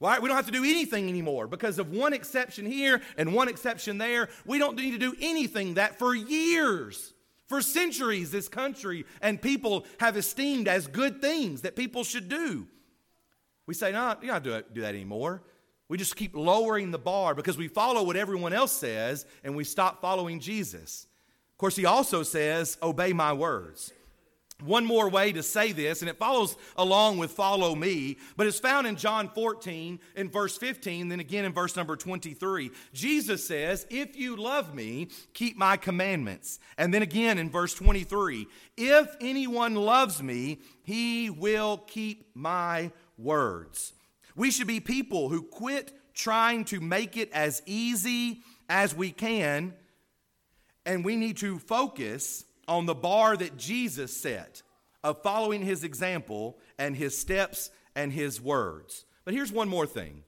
Right? 0.00 0.20
We 0.20 0.28
don't 0.28 0.36
have 0.36 0.46
to 0.46 0.52
do 0.52 0.64
anything 0.64 1.08
anymore 1.08 1.46
because 1.46 1.78
of 1.78 1.90
one 1.90 2.12
exception 2.12 2.66
here 2.66 3.00
and 3.16 3.32
one 3.32 3.48
exception 3.48 3.96
there. 3.96 4.28
We 4.44 4.58
don't 4.58 4.76
need 4.76 4.90
to 4.90 4.98
do 4.98 5.14
anything 5.18 5.74
that 5.74 5.98
for 5.98 6.14
years, 6.14 7.14
for 7.46 7.62
centuries, 7.62 8.30
this 8.30 8.48
country 8.48 9.06
and 9.22 9.40
people 9.40 9.86
have 10.00 10.18
esteemed 10.18 10.68
as 10.68 10.86
good 10.88 11.22
things 11.22 11.62
that 11.62 11.74
people 11.74 12.04
should 12.04 12.28
do. 12.28 12.66
We 13.66 13.72
say, 13.72 13.92
no, 13.92 14.16
you 14.20 14.28
don't 14.28 14.44
do, 14.44 14.62
do 14.74 14.80
that 14.82 14.94
anymore. 14.94 15.42
We 15.88 15.98
just 15.98 16.16
keep 16.16 16.34
lowering 16.34 16.90
the 16.90 16.98
bar 16.98 17.34
because 17.34 17.58
we 17.58 17.68
follow 17.68 18.02
what 18.02 18.16
everyone 18.16 18.52
else 18.52 18.72
says 18.72 19.26
and 19.42 19.54
we 19.54 19.64
stop 19.64 20.00
following 20.00 20.40
Jesus. 20.40 21.06
Of 21.52 21.58
course, 21.58 21.76
he 21.76 21.84
also 21.84 22.22
says, 22.22 22.78
obey 22.82 23.12
my 23.12 23.32
words. 23.32 23.92
One 24.62 24.86
more 24.86 25.10
way 25.10 25.32
to 25.32 25.42
say 25.42 25.72
this, 25.72 26.00
and 26.00 26.08
it 26.08 26.16
follows 26.16 26.56
along 26.76 27.18
with 27.18 27.32
follow 27.32 27.74
me, 27.74 28.18
but 28.36 28.46
it's 28.46 28.60
found 28.60 28.86
in 28.86 28.96
John 28.96 29.28
14 29.28 29.98
in 30.16 30.30
verse 30.30 30.56
15, 30.56 31.08
then 31.08 31.20
again 31.20 31.44
in 31.44 31.52
verse 31.52 31.74
number 31.76 31.96
23. 31.96 32.70
Jesus 32.92 33.46
says, 33.46 33.84
If 33.90 34.16
you 34.16 34.36
love 34.36 34.74
me, 34.74 35.08
keep 35.34 35.56
my 35.56 35.76
commandments. 35.76 36.60
And 36.78 36.94
then 36.94 37.02
again 37.02 37.36
in 37.36 37.50
verse 37.50 37.74
23, 37.74 38.46
If 38.76 39.14
anyone 39.20 39.74
loves 39.74 40.22
me, 40.22 40.60
he 40.84 41.30
will 41.30 41.78
keep 41.78 42.30
my 42.34 42.92
words. 43.18 43.92
We 44.36 44.50
should 44.50 44.66
be 44.66 44.80
people 44.80 45.28
who 45.28 45.42
quit 45.42 45.92
trying 46.14 46.64
to 46.66 46.80
make 46.80 47.16
it 47.16 47.30
as 47.32 47.62
easy 47.66 48.42
as 48.68 48.94
we 48.94 49.10
can, 49.10 49.74
and 50.86 51.04
we 51.04 51.16
need 51.16 51.36
to 51.38 51.58
focus 51.58 52.44
on 52.66 52.86
the 52.86 52.94
bar 52.94 53.36
that 53.36 53.56
Jesus 53.56 54.16
set 54.16 54.62
of 55.02 55.22
following 55.22 55.62
his 55.62 55.84
example 55.84 56.58
and 56.78 56.96
his 56.96 57.16
steps 57.16 57.70
and 57.94 58.12
his 58.12 58.40
words. 58.40 59.04
But 59.24 59.34
here's 59.34 59.52
one 59.52 59.68
more 59.68 59.86
thing. 59.86 60.22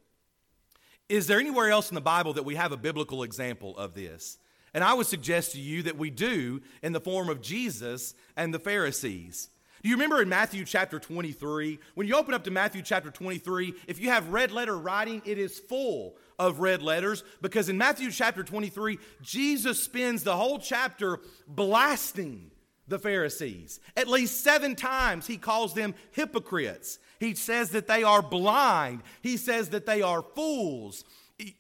Is 1.09 1.27
there 1.27 1.39
anywhere 1.41 1.71
else 1.71 1.91
in 1.91 1.95
the 1.95 2.01
Bible 2.01 2.35
that 2.35 2.45
we 2.45 2.57
have 2.57 2.73
a 2.73 2.77
biblical 2.77 3.23
example 3.23 3.77
of 3.79 3.95
this? 3.95 4.39
And 4.75 4.85
I 4.85 4.93
would 4.93 5.07
suggest 5.07 5.53
to 5.53 5.61
you 5.61 5.85
that 5.85 5.97
we 5.97 6.11
do 6.11 6.61
in 6.83 6.93
the 6.93 7.01
form 7.01 7.29
of 7.29 7.41
Jesus 7.41 8.15
and 8.37 8.53
the 8.53 8.59
Pharisees. 8.59 9.49
Do 9.87 9.91
you 9.91 9.95
remember 9.95 10.21
in 10.21 10.29
Matthew 10.29 10.65
chapter 10.65 10.99
23? 10.99 11.79
When 11.95 12.09
you 12.09 12.17
open 12.17 12.35
up 12.35 12.43
to 12.43 12.51
Matthew 12.51 12.83
chapter 12.83 13.09
23, 13.09 13.73
if 13.87 14.01
you 14.01 14.09
have 14.09 14.31
red 14.31 14.51
letter 14.51 14.77
writing, 14.77 15.23
it 15.25 15.39
is 15.39 15.61
full 15.61 16.17
of 16.41 16.59
red 16.59 16.83
letters 16.83 17.23
because 17.41 17.69
in 17.69 17.79
Matthew 17.79 18.11
chapter 18.11 18.43
23, 18.43 18.99
Jesus 19.23 19.81
spends 19.81 20.25
the 20.25 20.37
whole 20.37 20.59
chapter 20.59 21.21
blasting 21.47 22.51
the 22.89 22.99
Pharisees. 22.99 23.79
At 23.97 24.09
least 24.09 24.43
seven 24.43 24.75
times 24.75 25.29
he 25.29 25.37
calls 25.37 25.73
them 25.73 25.95
hypocrites. 26.11 26.99
He 27.21 27.37
says 27.37 27.71
that 27.71 27.87
they 27.87 28.03
are 28.03 28.23
blind, 28.23 29.05
he 29.23 29.37
says 29.37 29.69
that 29.69 29.87
they 29.87 30.03
are 30.03 30.23
fools. 30.35 31.05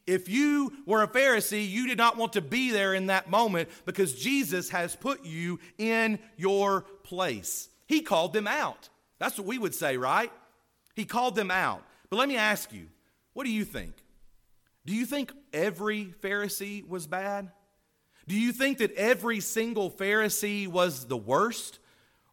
If 0.04 0.28
you 0.28 0.72
were 0.84 1.04
a 1.04 1.08
Pharisee, 1.08 1.70
you 1.70 1.86
did 1.86 1.98
not 1.98 2.16
want 2.16 2.32
to 2.32 2.40
be 2.40 2.72
there 2.72 2.92
in 2.92 3.06
that 3.06 3.30
moment 3.30 3.68
because 3.84 4.16
Jesus 4.16 4.70
has 4.70 4.96
put 4.96 5.24
you 5.24 5.60
in 5.78 6.18
your 6.36 6.80
place. 7.04 7.68
He 7.86 8.00
called 8.00 8.32
them 8.32 8.46
out. 8.46 8.88
That's 9.18 9.38
what 9.38 9.46
we 9.46 9.58
would 9.58 9.74
say, 9.74 9.96
right? 9.96 10.32
He 10.94 11.04
called 11.04 11.34
them 11.34 11.50
out. 11.50 11.82
But 12.10 12.16
let 12.16 12.28
me 12.28 12.36
ask 12.36 12.72
you, 12.72 12.88
what 13.32 13.44
do 13.44 13.50
you 13.50 13.64
think? 13.64 13.94
Do 14.84 14.94
you 14.94 15.06
think 15.06 15.32
every 15.52 16.14
Pharisee 16.22 16.86
was 16.86 17.06
bad? 17.06 17.50
Do 18.28 18.38
you 18.38 18.52
think 18.52 18.78
that 18.78 18.92
every 18.94 19.40
single 19.40 19.90
Pharisee 19.90 20.68
was 20.68 21.06
the 21.06 21.16
worst? 21.16 21.78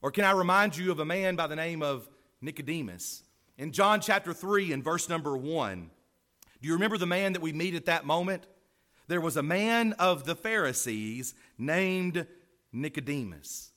Or 0.02 0.12
can 0.12 0.26
I 0.26 0.32
remind 0.32 0.78
you 0.78 0.92
of 0.92 1.00
a 1.00 1.06
man 1.06 1.36
by 1.36 1.48
the 1.48 1.56
name 1.56 1.82
of 1.82 2.10
Nicodemus? 2.42 3.24
In 3.58 3.72
John 3.72 4.02
chapter 4.02 4.34
3 4.34 4.74
and 4.74 4.84
verse 4.84 5.08
number 5.08 5.38
1, 5.38 5.90
do 6.62 6.68
you 6.68 6.74
remember 6.74 6.98
the 6.98 7.06
man 7.06 7.34
that 7.34 7.42
we 7.42 7.54
meet 7.54 7.76
at 7.76 7.86
that 7.86 8.06
moment? 8.06 8.46
there 9.08 9.22
was 9.22 9.38
a 9.38 9.44
man 9.44 9.94
of 9.94 10.26
the 10.26 10.36
Pharisees 10.36 11.36
named 11.58 12.26
Nicodemus. 12.72 13.72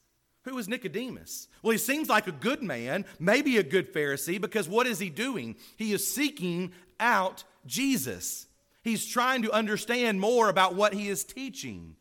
Who 0.47 0.55
was 0.55 0.69
Nicodemus? 0.69 1.49
Well, 1.61 1.73
he 1.73 1.79
seems 1.79 2.09
like 2.09 2.29
a 2.29 2.33
good 2.33 2.63
man, 2.63 3.05
maybe 3.19 3.57
a 3.57 3.65
good 3.65 3.93
Pharisee, 3.93 4.41
because 4.41 4.69
what 4.69 4.87
is 4.87 5.01
he 5.01 5.11
doing? 5.11 5.57
He 5.77 5.93
is 5.93 6.09
seeking 6.09 6.73
out 7.01 7.43
Jesus. 7.67 8.47
He's 8.83 9.05
trying 9.05 9.43
to 9.43 9.51
understand 9.51 10.21
more 10.21 10.49
about 10.49 10.77
what 10.77 10.95
he 10.95 11.09
is 11.09 11.25
teaching. 11.25 11.97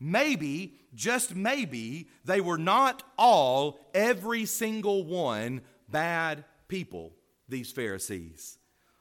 Maybe, 0.00 0.80
just 0.94 1.34
maybe, 1.34 2.08
they 2.24 2.40
were 2.40 2.56
not 2.56 3.02
all, 3.18 3.78
every 3.92 4.46
single 4.46 5.04
one, 5.04 5.60
bad 5.86 6.44
people, 6.68 7.12
these 7.50 7.70
Pharisees. 7.70 8.56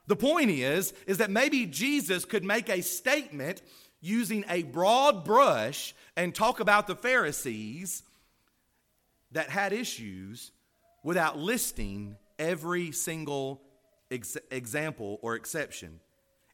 The 0.08 0.18
point 0.18 0.50
is, 0.50 0.94
is 1.08 1.20
that 1.20 1.32
maybe 1.32 1.66
Jesus 1.66 2.26
could 2.26 2.44
make 2.44 2.68
a 2.68 2.82
statement 2.82 3.62
using 4.02 4.44
a 4.50 4.64
broad 4.64 5.24
brush 5.24 5.96
and 6.18 6.36
talk 6.36 6.60
about 6.60 6.88
the 6.88 6.98
Pharisees 6.98 8.04
that 9.34 9.50
had 9.50 9.74
issues 9.74 10.52
without 11.04 11.38
listing 11.38 12.16
every 12.40 12.92
single 12.92 13.62
ex- 14.10 14.38
example 14.52 15.20
or 15.22 15.36
exception. 15.36 16.00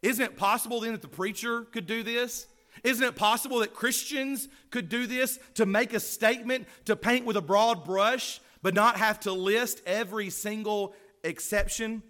Isn't 0.02 0.24
it 0.24 0.38
possible 0.38 0.80
then 0.80 0.94
that 0.94 1.02
the 1.02 1.08
preacher 1.08 1.64
could 1.66 1.86
do 1.86 2.04
this? 2.04 2.48
Isn't 2.84 3.06
it 3.06 3.16
possible 3.16 3.60
that 3.60 3.74
Christians 3.74 4.48
could 4.70 4.90
do 4.90 5.06
this 5.08 5.40
to 5.56 5.66
make 5.66 5.94
a 5.94 6.00
statement, 6.00 6.68
to 6.86 6.96
paint 6.96 7.26
with 7.26 7.36
a 7.36 7.42
broad 7.42 7.84
brush, 7.84 8.40
but 8.62 8.74
not 8.74 8.98
have 8.98 9.20
to 9.22 9.32
list 9.32 9.82
every 9.86 10.30
single 10.30 10.94
exception? 11.24 12.02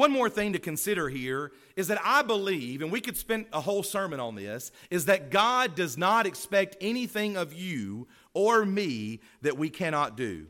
One 0.00 0.12
more 0.12 0.30
thing 0.30 0.54
to 0.54 0.58
consider 0.58 1.10
here 1.10 1.52
is 1.76 1.88
that 1.88 2.00
I 2.02 2.22
believe, 2.22 2.80
and 2.80 2.90
we 2.90 3.02
could 3.02 3.18
spend 3.18 3.44
a 3.52 3.60
whole 3.60 3.82
sermon 3.82 4.18
on 4.18 4.34
this, 4.34 4.72
is 4.88 5.04
that 5.04 5.30
God 5.30 5.74
does 5.74 5.98
not 5.98 6.26
expect 6.26 6.78
anything 6.80 7.36
of 7.36 7.52
you 7.52 8.08
or 8.32 8.64
me 8.64 9.20
that 9.42 9.58
we 9.58 9.68
cannot 9.68 10.16
do. 10.16 10.46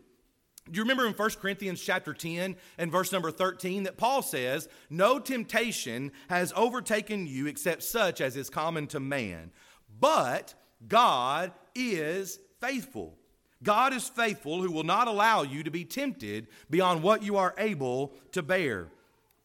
Do 0.70 0.76
you 0.76 0.82
remember 0.84 1.04
in 1.04 1.14
1 1.14 1.30
Corinthians 1.42 1.82
chapter 1.82 2.14
10 2.14 2.54
and 2.78 2.92
verse 2.92 3.10
number 3.10 3.32
13 3.32 3.82
that 3.82 3.96
Paul 3.96 4.22
says, 4.22 4.68
No 4.88 5.18
temptation 5.18 6.12
has 6.28 6.52
overtaken 6.54 7.26
you 7.26 7.48
except 7.48 7.82
such 7.82 8.20
as 8.20 8.36
is 8.36 8.50
common 8.50 8.86
to 8.86 9.00
man, 9.00 9.50
but 9.98 10.54
God 10.86 11.50
is 11.74 12.38
faithful. 12.60 13.18
God 13.64 13.94
is 13.94 14.08
faithful 14.08 14.62
who 14.62 14.70
will 14.70 14.84
not 14.84 15.08
allow 15.08 15.42
you 15.42 15.64
to 15.64 15.72
be 15.72 15.84
tempted 15.84 16.46
beyond 16.70 17.02
what 17.02 17.24
you 17.24 17.36
are 17.36 17.52
able 17.58 18.12
to 18.30 18.44
bear. 18.44 18.92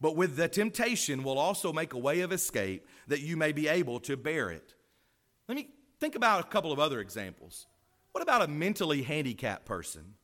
But 0.00 0.16
with 0.16 0.36
the 0.36 0.48
temptation 0.48 1.22
will 1.22 1.38
also 1.38 1.72
make 1.72 1.92
a 1.94 1.98
way 1.98 2.20
of 2.20 2.32
escape 2.32 2.86
that 3.08 3.20
you 3.20 3.36
may 3.36 3.52
be 3.52 3.68
able 3.68 3.98
to 4.00 4.16
bear 4.16 4.50
it. 4.50 4.74
Let 5.48 5.56
me 5.56 5.70
think 6.00 6.14
about 6.14 6.40
a 6.40 6.48
couple 6.48 6.72
of 6.72 6.78
other 6.78 7.00
examples. 7.00 7.66
What 8.12 8.22
about 8.22 8.42
a 8.42 8.48
mentally 8.48 9.02
handicapped 9.02 9.64
person? 9.64 10.14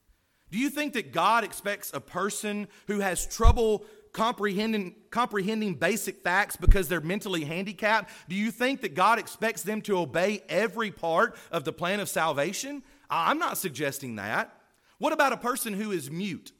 Do 0.50 0.58
you 0.58 0.68
think 0.68 0.92
that 0.92 1.12
God 1.12 1.44
expects 1.44 1.92
a 1.94 2.00
person 2.00 2.68
who 2.86 3.00
has 3.00 3.26
trouble 3.26 3.86
comprehending, 4.12 4.94
comprehending 5.10 5.74
basic 5.74 6.22
facts 6.22 6.56
because 6.56 6.88
they're 6.88 7.00
mentally 7.00 7.44
handicapped? 7.44 8.10
Do 8.28 8.36
you 8.36 8.50
think 8.50 8.82
that 8.82 8.94
God 8.94 9.18
expects 9.18 9.62
them 9.62 9.80
to 9.82 9.98
obey 9.98 10.42
every 10.48 10.90
part 10.90 11.36
of 11.50 11.64
the 11.64 11.72
plan 11.72 12.00
of 12.00 12.08
salvation? 12.08 12.82
I'm 13.08 13.38
not 13.38 13.56
suggesting 13.56 14.16
that. 14.16 14.54
What 14.98 15.14
about 15.14 15.32
a 15.32 15.38
person 15.38 15.72
who 15.72 15.90
is 15.90 16.10
mute? 16.10 16.52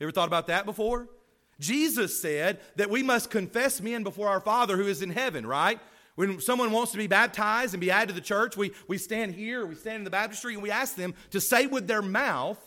Ever 0.00 0.12
thought 0.12 0.28
about 0.28 0.46
that 0.48 0.66
before? 0.66 1.08
Jesus 1.60 2.20
said 2.20 2.58
that 2.76 2.90
we 2.90 3.02
must 3.02 3.30
confess 3.30 3.80
men 3.80 4.02
before 4.02 4.28
our 4.28 4.40
Father 4.40 4.76
who 4.76 4.86
is 4.86 5.02
in 5.02 5.10
heaven, 5.10 5.46
right? 5.46 5.78
When 6.16 6.40
someone 6.40 6.72
wants 6.72 6.92
to 6.92 6.98
be 6.98 7.06
baptized 7.06 7.74
and 7.74 7.80
be 7.80 7.90
added 7.90 8.08
to 8.08 8.14
the 8.14 8.20
church, 8.20 8.56
we, 8.56 8.72
we 8.88 8.98
stand 8.98 9.34
here, 9.34 9.64
we 9.64 9.74
stand 9.74 9.98
in 9.98 10.04
the 10.04 10.10
baptistry, 10.10 10.54
and 10.54 10.62
we 10.62 10.70
ask 10.70 10.96
them 10.96 11.14
to 11.30 11.40
say 11.40 11.66
with 11.66 11.86
their 11.86 12.02
mouth 12.02 12.58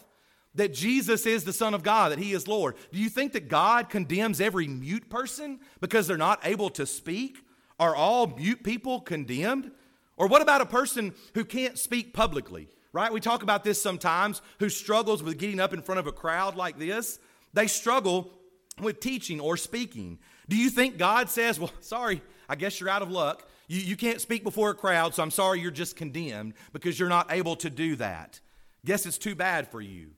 that 0.56 0.74
Jesus 0.74 1.26
is 1.26 1.44
the 1.44 1.54
Son 1.54 1.74
of 1.74 1.84
God, 1.84 2.12
that 2.12 2.20
He 2.20 2.34
is 2.34 2.48
Lord. 2.48 2.76
Do 2.92 3.00
you 3.00 3.10
think 3.10 3.34
that 3.34 3.50
God 3.50 3.90
condemns 3.90 4.40
every 4.40 4.68
mute 4.68 5.10
person 5.10 5.60
because 5.82 6.08
they're 6.08 6.18
not 6.18 6.40
able 6.46 6.70
to 6.72 6.86
speak? 6.86 7.44
Are 7.80 7.96
all 7.96 8.28
mute 8.28 8.64
people 8.64 9.02
condemned? 9.02 9.72
Or 10.16 10.28
what 10.28 10.44
about 10.44 10.62
a 10.62 10.66
person 10.66 11.14
who 11.34 11.44
can't 11.44 11.78
speak 11.78 12.14
publicly? 12.14 12.70
Right? 12.92 13.12
We 13.12 13.20
talk 13.20 13.42
about 13.42 13.64
this 13.64 13.82
sometimes, 13.82 14.44
who 14.60 14.70
struggles 14.70 15.24
with 15.24 15.40
getting 15.40 15.60
up 15.60 15.74
in 15.74 15.82
front 15.82 16.00
of 16.00 16.06
a 16.06 16.12
crowd 16.12 16.56
like 16.56 16.78
this. 16.78 17.18
They 17.54 17.66
struggle 17.66 18.32
with 18.82 19.00
teaching 19.00 19.40
or 19.40 19.58
speaking. 19.58 20.20
Do 20.50 20.58
you 20.58 20.70
think 20.70 20.98
God 20.98 21.30
says, 21.30 21.60
Well, 21.60 21.72
sorry, 21.80 22.22
I 22.50 22.56
guess 22.56 22.80
you're 22.80 22.90
out 22.90 23.02
of 23.02 23.12
luck. 23.12 23.48
You, 23.68 23.80
you 23.80 23.96
can't 23.96 24.22
speak 24.22 24.44
before 24.44 24.72
a 24.72 24.76
crowd, 24.76 25.16
so 25.16 25.24
I'm 25.24 25.32
sorry 25.32 25.62
you're 25.62 25.72
just 25.72 25.96
condemned 25.96 26.54
because 26.74 27.00
you're 27.00 27.10
not 27.10 27.32
able 27.32 27.56
to 27.58 27.70
do 27.70 27.96
that? 27.98 28.40
Guess 28.86 29.06
it's 29.06 29.18
too 29.18 29.36
bad 29.36 29.72
for 29.72 29.82
you. 29.82 30.12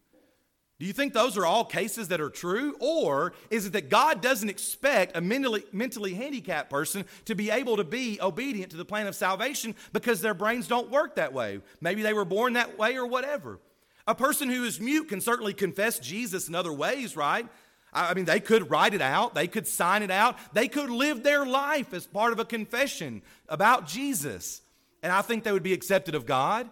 Do 0.78 0.86
you 0.86 0.92
think 0.92 1.14
those 1.14 1.38
are 1.38 1.46
all 1.46 1.64
cases 1.64 2.10
that 2.10 2.20
are 2.20 2.30
true? 2.30 2.76
Or 2.80 3.34
is 3.50 3.66
it 3.66 3.74
that 3.74 3.90
God 3.90 4.22
doesn't 4.22 4.50
expect 4.50 5.16
a 5.16 5.22
mentally, 5.22 5.64
mentally 5.72 6.14
handicapped 6.14 6.70
person 6.70 7.06
to 7.26 7.36
be 7.36 7.50
able 7.50 7.78
to 7.78 7.86
be 7.86 8.20
obedient 8.22 8.72
to 8.72 8.78
the 8.78 8.84
plan 8.84 9.08
of 9.08 9.16
salvation 9.16 9.74
because 9.94 10.20
their 10.20 10.34
brains 10.34 10.68
don't 10.68 10.90
work 10.90 11.16
that 11.16 11.32
way? 11.32 11.62
Maybe 11.80 12.02
they 12.02 12.14
were 12.14 12.26
born 12.26 12.54
that 12.54 12.78
way 12.78 12.98
or 12.98 13.06
whatever. 13.06 13.60
A 14.06 14.14
person 14.14 14.50
who 14.50 14.66
is 14.66 14.80
mute 14.80 15.08
can 15.08 15.22
certainly 15.22 15.54
confess 15.54 15.98
Jesus 15.98 16.50
in 16.50 16.56
other 16.56 16.74
ways, 16.74 17.16
right? 17.16 17.48
I 17.96 18.14
mean, 18.14 18.26
they 18.26 18.42
could 18.42 18.70
write 18.70 18.94
it 18.94 19.02
out, 19.02 19.34
they 19.34 19.48
could 19.48 19.66
sign 19.66 20.04
it 20.04 20.12
out, 20.12 20.38
they 20.54 20.68
could 20.68 20.90
live 20.90 21.24
their 21.24 21.46
life 21.46 21.94
as 21.94 22.06
part 22.06 22.34
of 22.34 22.40
a 22.40 22.46
confession 22.46 23.22
about 23.48 23.88
Jesus. 23.88 24.62
And 25.02 25.14
I 25.14 25.22
think 25.22 25.44
they 25.46 25.54
would 25.54 25.64
be 25.64 25.74
accepted 25.74 26.14
of 26.14 26.26
God. 26.26 26.70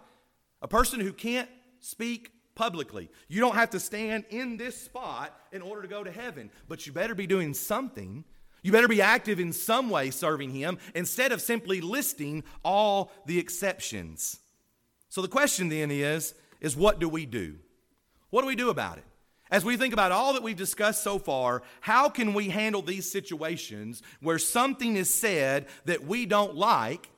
A 0.60 0.68
person 0.68 1.00
who 1.00 1.12
can't 1.12 1.48
speak 1.80 2.30
publicly, 2.54 3.10
you 3.28 3.40
don't 3.40 3.54
have 3.54 3.70
to 3.70 3.80
stand 3.80 4.24
in 4.28 4.58
this 4.58 4.76
spot 4.76 5.34
in 5.50 5.62
order 5.62 5.80
to 5.82 5.88
go 5.88 6.04
to 6.04 6.10
heaven, 6.10 6.50
but 6.68 6.86
you 6.86 6.92
better 6.92 7.14
be 7.14 7.26
doing 7.26 7.54
something. 7.54 8.24
You 8.62 8.72
better 8.72 8.88
be 8.88 9.02
active 9.02 9.40
in 9.40 9.52
some 9.52 9.90
way 9.90 10.10
serving 10.10 10.50
Him 10.50 10.78
instead 10.94 11.32
of 11.32 11.40
simply 11.40 11.80
listing 11.80 12.44
all 12.62 13.12
the 13.26 13.38
exceptions. 13.38 14.40
So 15.08 15.22
the 15.22 15.28
question 15.28 15.68
then 15.68 15.90
is, 15.90 16.34
is 16.60 16.76
what 16.76 16.98
do 16.98 17.08
we 17.08 17.24
do? 17.24 17.56
What 18.30 18.42
do 18.42 18.46
we 18.46 18.56
do 18.56 18.68
about 18.68 18.98
it? 18.98 19.04
As 19.50 19.64
we 19.64 19.76
think 19.76 19.92
about 19.92 20.10
all 20.10 20.32
that 20.32 20.42
we've 20.42 20.56
discussed 20.56 21.02
so 21.02 21.18
far, 21.18 21.62
how 21.80 22.08
can 22.08 22.34
we 22.34 22.48
handle 22.48 22.82
these 22.82 23.10
situations 23.10 24.02
where 24.20 24.38
something 24.38 24.96
is 24.96 25.12
said 25.12 25.66
that 25.84 26.04
we 26.04 26.26
don't 26.26 26.56
like, 26.56 27.10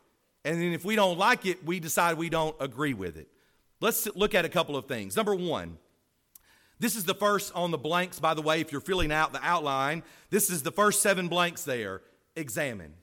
and 0.44 0.60
then 0.60 0.72
if 0.72 0.84
we 0.84 0.96
don't 0.96 1.18
like 1.18 1.46
it, 1.46 1.64
we 1.64 1.80
decide 1.80 2.18
we 2.18 2.28
don't 2.28 2.56
agree 2.60 2.94
with 2.94 3.16
it? 3.16 3.28
Let's 3.80 4.06
look 4.16 4.34
at 4.34 4.44
a 4.44 4.48
couple 4.48 4.76
of 4.76 4.86
things. 4.86 5.16
Number 5.16 5.34
one, 5.34 5.78
this 6.78 6.96
is 6.96 7.04
the 7.04 7.14
first 7.14 7.54
on 7.54 7.70
the 7.70 7.78
blanks, 7.78 8.20
by 8.20 8.34
the 8.34 8.42
way, 8.42 8.60
if 8.60 8.70
you're 8.72 8.80
filling 8.80 9.12
out 9.12 9.32
the 9.32 9.40
outline. 9.42 10.02
This 10.30 10.50
is 10.50 10.62
the 10.62 10.72
first 10.72 11.02
seven 11.02 11.28
blanks 11.28 11.64
there. 11.64 12.02
Examine. 12.34 12.94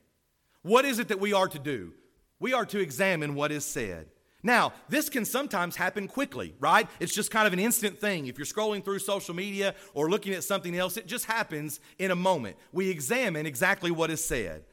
What 0.62 0.84
is 0.84 0.98
it 0.98 1.08
that 1.08 1.20
we 1.20 1.32
are 1.32 1.48
to 1.48 1.58
do? 1.58 1.92
We 2.38 2.52
are 2.52 2.66
to 2.66 2.78
examine 2.78 3.34
what 3.34 3.50
is 3.50 3.64
said. 3.64 4.06
Now, 4.44 4.74
this 4.90 5.08
can 5.08 5.24
sometimes 5.24 5.74
happen 5.74 6.06
quickly, 6.06 6.54
right? 6.60 6.86
It's 7.00 7.14
just 7.14 7.30
kind 7.30 7.46
of 7.46 7.54
an 7.54 7.58
instant 7.58 7.98
thing. 7.98 8.26
If 8.26 8.36
you're 8.36 8.44
scrolling 8.44 8.84
through 8.84 8.98
social 8.98 9.34
media 9.34 9.74
or 9.94 10.10
looking 10.10 10.34
at 10.34 10.44
something 10.44 10.76
else, 10.76 10.98
it 10.98 11.06
just 11.06 11.24
happens 11.24 11.80
in 11.98 12.10
a 12.10 12.14
moment. 12.14 12.56
We 12.70 12.90
examine 12.90 13.46
exactly 13.46 13.90
what 13.90 14.10
is 14.10 14.22
said. 14.22 14.64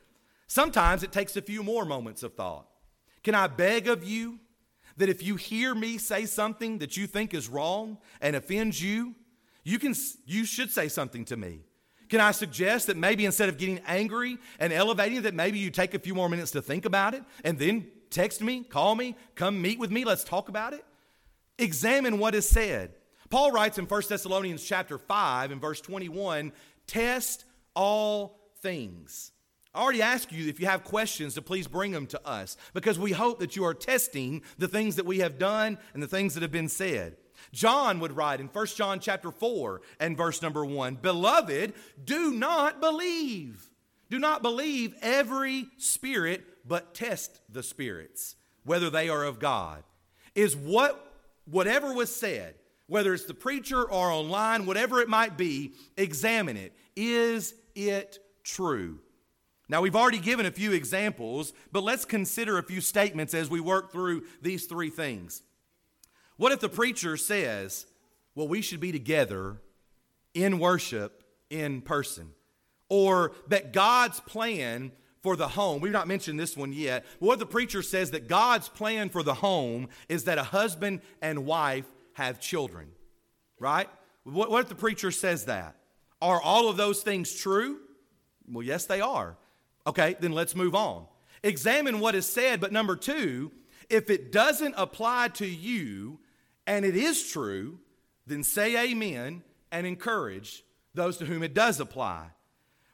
Sometimes 0.47 1.03
it 1.03 1.13
takes 1.13 1.37
a 1.37 1.41
few 1.41 1.63
more 1.63 1.85
moments 1.85 2.21
of 2.21 2.33
thought. 2.33 2.67
Can 3.23 3.33
I 3.33 3.47
beg 3.47 3.87
of 3.87 4.03
you 4.03 4.39
that 4.97 5.07
if 5.07 5.23
you 5.23 5.37
hear 5.37 5.73
me 5.73 5.97
say 5.97 6.25
something 6.25 6.79
that 6.79 6.97
you 6.97 7.07
think 7.07 7.33
is 7.33 7.47
wrong 7.47 7.97
and 8.19 8.35
offends 8.35 8.83
you, 8.83 9.15
you 9.63 9.79
can 9.79 9.95
you 10.25 10.43
should 10.43 10.69
say 10.69 10.89
something 10.89 11.23
to 11.25 11.37
me. 11.37 11.61
Can 12.09 12.19
I 12.19 12.31
suggest 12.31 12.87
that 12.87 12.97
maybe 12.97 13.25
instead 13.25 13.47
of 13.47 13.57
getting 13.57 13.79
angry 13.87 14.37
and 14.59 14.73
elevating 14.73 15.21
that 15.21 15.33
maybe 15.33 15.59
you 15.59 15.69
take 15.69 15.93
a 15.93 15.99
few 15.99 16.13
more 16.13 16.27
minutes 16.27 16.51
to 16.51 16.61
think 16.61 16.83
about 16.83 17.13
it 17.13 17.23
and 17.45 17.57
then 17.57 17.87
text 18.11 18.41
me, 18.41 18.63
call 18.63 18.93
me, 18.95 19.15
come 19.35 19.61
meet 19.61 19.79
with 19.79 19.89
me, 19.89 20.05
let's 20.05 20.23
talk 20.23 20.49
about 20.49 20.73
it. 20.73 20.85
Examine 21.57 22.19
what 22.19 22.35
is 22.35 22.47
said. 22.47 22.93
Paul 23.29 23.51
writes 23.51 23.77
in 23.77 23.85
1 23.85 24.01
Thessalonians 24.09 24.63
chapter 24.63 24.97
5 24.97 25.51
and 25.51 25.61
verse 25.61 25.81
21, 25.81 26.51
test 26.85 27.45
all 27.75 28.39
things. 28.61 29.31
I 29.73 29.81
already 29.81 30.01
asked 30.01 30.33
you 30.33 30.49
if 30.49 30.59
you 30.59 30.65
have 30.65 30.83
questions 30.83 31.35
to 31.35 31.41
please 31.41 31.65
bring 31.65 31.91
them 31.91 32.05
to 32.07 32.27
us 32.27 32.57
because 32.73 32.99
we 32.99 33.13
hope 33.13 33.39
that 33.39 33.55
you 33.55 33.63
are 33.63 33.73
testing 33.73 34.41
the 34.57 34.67
things 34.67 34.97
that 34.97 35.05
we 35.05 35.19
have 35.19 35.39
done 35.39 35.77
and 35.93 36.03
the 36.03 36.07
things 36.07 36.33
that 36.33 36.43
have 36.43 36.51
been 36.51 36.67
said. 36.67 37.15
John 37.53 37.99
would 38.01 38.15
write 38.15 38.41
in 38.41 38.47
1 38.47 38.65
John 38.75 38.99
chapter 38.99 39.31
4 39.31 39.81
and 39.99 40.17
verse 40.17 40.41
number 40.41 40.65
1, 40.65 40.95
"Beloved, 40.95 41.73
do 42.03 42.33
not 42.33 42.81
believe. 42.81 43.71
Do 44.09 44.19
not 44.19 44.41
believe 44.41 44.93
every 45.01 45.69
spirit, 45.77 46.45
but 46.71 46.93
test 46.93 47.41
the 47.49 47.61
spirits, 47.61 48.37
whether 48.63 48.89
they 48.89 49.09
are 49.09 49.25
of 49.25 49.39
God. 49.39 49.83
Is 50.35 50.55
what 50.55 51.13
whatever 51.43 51.93
was 51.93 52.15
said, 52.15 52.55
whether 52.87 53.13
it's 53.13 53.25
the 53.25 53.33
preacher 53.33 53.83
or 53.83 54.09
online, 54.09 54.65
whatever 54.65 55.01
it 55.01 55.09
might 55.09 55.35
be, 55.35 55.73
examine 55.97 56.55
it. 56.55 56.71
Is 56.95 57.53
it 57.75 58.19
true? 58.45 58.99
Now, 59.67 59.81
we've 59.81 59.97
already 59.97 60.19
given 60.19 60.45
a 60.45 60.51
few 60.51 60.71
examples, 60.71 61.51
but 61.73 61.83
let's 61.83 62.05
consider 62.05 62.57
a 62.57 62.63
few 62.63 62.79
statements 62.79 63.33
as 63.33 63.49
we 63.49 63.59
work 63.59 63.91
through 63.91 64.23
these 64.41 64.65
three 64.65 64.89
things. 64.89 65.43
What 66.37 66.53
if 66.53 66.61
the 66.61 66.69
preacher 66.69 67.17
says, 67.17 67.85
well, 68.33 68.47
we 68.47 68.61
should 68.61 68.79
be 68.79 68.93
together 68.93 69.57
in 70.33 70.57
worship 70.57 71.25
in 71.49 71.81
person? 71.81 72.29
Or 72.87 73.33
that 73.49 73.73
God's 73.73 74.21
plan 74.21 74.93
for 75.21 75.35
the 75.35 75.47
home, 75.47 75.81
we've 75.81 75.91
not 75.91 76.07
mentioned 76.07 76.39
this 76.39 76.57
one 76.57 76.73
yet, 76.73 77.05
what 77.19 77.39
the 77.39 77.45
preacher 77.45 77.81
says 77.81 78.11
that 78.11 78.27
God's 78.27 78.67
plan 78.67 79.09
for 79.09 79.23
the 79.23 79.35
home 79.35 79.87
is 80.09 80.23
that 80.23 80.37
a 80.37 80.43
husband 80.43 81.01
and 81.21 81.45
wife 81.45 81.85
have 82.13 82.39
children, 82.39 82.89
right? 83.59 83.87
What, 84.23 84.49
what 84.49 84.63
if 84.63 84.69
the 84.69 84.75
preacher 84.75 85.11
says 85.11 85.45
that? 85.45 85.75
Are 86.21 86.41
all 86.41 86.69
of 86.69 86.77
those 86.77 87.01
things 87.01 87.33
true? 87.33 87.79
Well, 88.51 88.65
yes, 88.65 88.85
they 88.85 89.01
are. 89.01 89.37
Okay, 89.87 90.15
then 90.19 90.31
let's 90.31 90.55
move 90.55 90.75
on. 90.75 91.05
Examine 91.43 91.99
what 91.99 92.15
is 92.15 92.25
said, 92.25 92.59
but 92.59 92.71
number 92.71 92.95
two, 92.95 93.51
if 93.89 94.09
it 94.09 94.31
doesn't 94.31 94.75
apply 94.77 95.29
to 95.29 95.45
you 95.45 96.19
and 96.67 96.85
it 96.85 96.95
is 96.95 97.31
true, 97.31 97.79
then 98.27 98.43
say 98.43 98.89
amen 98.89 99.43
and 99.71 99.87
encourage 99.87 100.63
those 100.93 101.17
to 101.17 101.25
whom 101.25 101.43
it 101.43 101.53
does 101.53 101.79
apply. 101.79 102.27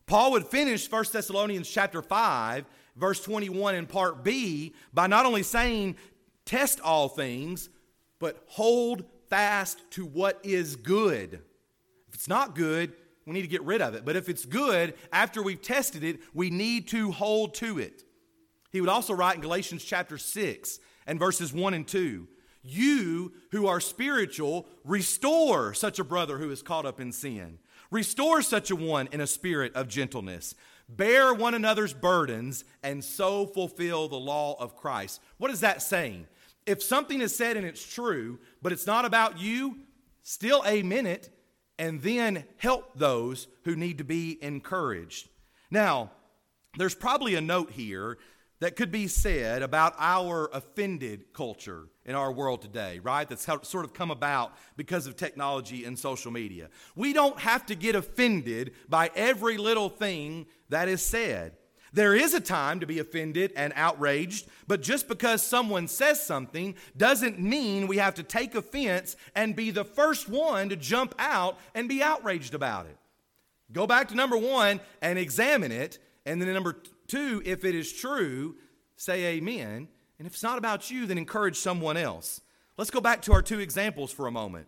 Paul 0.08 0.32
would 0.32 0.48
finish 0.48 0.90
1 0.90 1.06
Thessalonians 1.12 1.70
chapter 1.70 2.02
5, 2.02 2.66
verse 2.96 3.22
21 3.22 3.76
in 3.76 3.86
part 3.86 4.24
B 4.24 4.74
by 4.94 5.06
not 5.06 5.26
only 5.26 5.44
saying, 5.44 5.98
test 6.46 6.80
all 6.80 7.10
things, 7.10 7.70
but 8.18 8.42
hold 8.48 9.04
fast 9.30 9.80
to 9.92 10.06
what 10.06 10.40
is 10.44 10.78
good. 10.78 11.42
If 12.08 12.16
it's 12.16 12.30
not 12.30 12.56
good, 12.56 12.94
we 13.26 13.34
need 13.34 13.42
to 13.42 13.50
get 13.50 13.64
rid 13.64 13.82
of 13.82 13.96
it. 13.96 14.06
But 14.06 14.16
if 14.16 14.30
it's 14.30 14.46
good, 14.46 14.94
after 15.12 15.44
we've 15.44 15.62
tested 15.62 16.06
it, 16.06 16.22
we 16.34 16.50
need 16.50 16.88
to 16.90 17.12
hold 17.12 17.54
to 17.56 17.78
it. 17.78 18.06
He 18.72 18.80
would 18.80 18.90
also 18.90 19.14
write 19.14 19.36
in 19.36 19.42
Galatians 19.42 19.84
chapter 19.84 20.18
6 20.18 20.80
and 21.06 21.20
verses 21.20 21.52
1 21.52 21.74
and 21.74 21.86
2 21.86 22.28
You 22.64 23.34
who 23.52 23.68
are 23.68 23.82
spiritual, 23.82 24.68
restore 24.86 25.74
such 25.74 26.00
a 26.00 26.06
brother 26.06 26.38
who 26.38 26.50
is 26.50 26.62
caught 26.62 26.86
up 26.86 27.02
in 27.02 27.12
sin. 27.12 27.60
Restore 27.92 28.42
such 28.42 28.72
a 28.72 28.76
one 28.76 29.08
in 29.12 29.22
a 29.22 29.28
spirit 29.28 29.74
of 29.76 29.88
gentleness. 29.88 30.56
Bear 30.90 31.34
one 31.34 31.54
another's 31.54 31.94
burdens 31.94 32.64
and 32.84 33.04
so 33.04 33.46
fulfill 33.46 34.08
the 34.08 34.16
law 34.16 34.56
of 34.60 34.76
Christ. 34.76 35.22
What 35.38 35.52
is 35.52 35.60
that 35.62 35.82
saying? 35.82 36.28
If 36.66 36.84
something 36.84 37.22
is 37.22 37.36
said 37.36 37.58
and 37.58 37.66
it's 37.66 37.94
true, 37.94 38.40
but 38.62 38.72
it's 38.72 38.88
not 38.88 39.06
about 39.06 39.40
you, 39.40 39.80
still 40.24 40.64
amen 40.66 41.06
it 41.06 41.30
and 41.80 42.02
then 42.02 42.44
help 42.58 42.98
those 42.98 43.48
who 43.64 43.76
need 43.76 44.00
to 44.00 44.04
be 44.04 44.38
encouraged. 44.42 45.30
Now, 45.70 46.12
there's 46.78 46.96
probably 46.96 47.36
a 47.36 47.42
note 47.42 47.72
here 47.72 48.18
that 48.60 48.76
could 48.76 48.92
be 48.92 49.08
said 49.08 49.62
about 49.62 49.94
our 50.00 50.50
offended 50.52 51.34
culture 51.34 51.88
in 52.06 52.16
our 52.16 52.32
world 52.32 52.62
today, 52.62 53.00
right? 53.00 53.28
That's 53.28 53.46
how, 53.46 53.62
sort 53.62 53.86
of 53.86 53.94
come 53.94 54.10
about 54.10 54.54
because 54.76 55.06
of 55.06 55.16
technology 55.16 55.86
and 55.86 55.98
social 55.98 56.32
media. 56.32 56.70
We 56.96 57.14
don't 57.14 57.40
have 57.40 57.66
to 57.68 57.76
get 57.76 57.96
offended 57.96 58.72
by 58.90 59.12
every 59.16 59.58
little 59.58 59.90
thing 59.90 60.48
that 60.70 60.88
is 60.88 61.02
said. 61.02 61.54
There 61.94 62.16
is 62.16 62.34
a 62.34 62.42
time 62.42 62.80
to 62.82 62.86
be 62.86 63.00
offended 63.00 63.54
and 63.56 63.72
outraged, 63.76 64.48
but 64.68 64.82
just 64.82 65.08
because 65.08 65.42
someone 65.42 65.88
says 65.88 66.22
something 66.22 66.76
doesn't 66.96 67.40
mean 67.40 67.88
we 67.88 67.98
have 67.98 68.16
to 68.16 68.24
take 68.24 68.56
offense 68.56 69.16
and 69.36 69.56
be 69.56 69.72
the 69.72 69.86
first 69.86 70.28
one 70.28 70.70
to 70.70 70.76
jump 70.76 71.16
out 71.18 71.58
and 71.74 71.88
be 71.88 72.04
outraged 72.04 72.54
about 72.54 72.88
it. 72.88 72.98
Go 73.72 73.88
back 73.88 74.10
to 74.10 74.16
number 74.16 74.38
one 74.38 74.80
and 75.02 75.18
examine 75.18 75.72
it, 75.72 76.00
and 76.26 76.42
then 76.42 76.54
number 76.54 76.76
Two, 77.08 77.42
if 77.46 77.64
it 77.64 77.76
is 77.76 77.92
true, 77.92 78.56
say 78.96 79.26
amen. 79.26 79.88
And 80.20 80.28
if 80.28 80.34
it's 80.34 80.44
not 80.44 80.58
about 80.58 80.92
you, 80.92 81.06
then 81.06 81.18
encourage 81.18 81.58
someone 81.58 81.98
else. 81.98 82.42
Let's 82.78 82.92
go 82.92 83.02
back 83.02 83.22
to 83.24 83.34
our 83.34 83.42
two 83.42 83.60
examples 83.60 84.12
for 84.12 84.28
a 84.28 84.32
moment. 84.32 84.68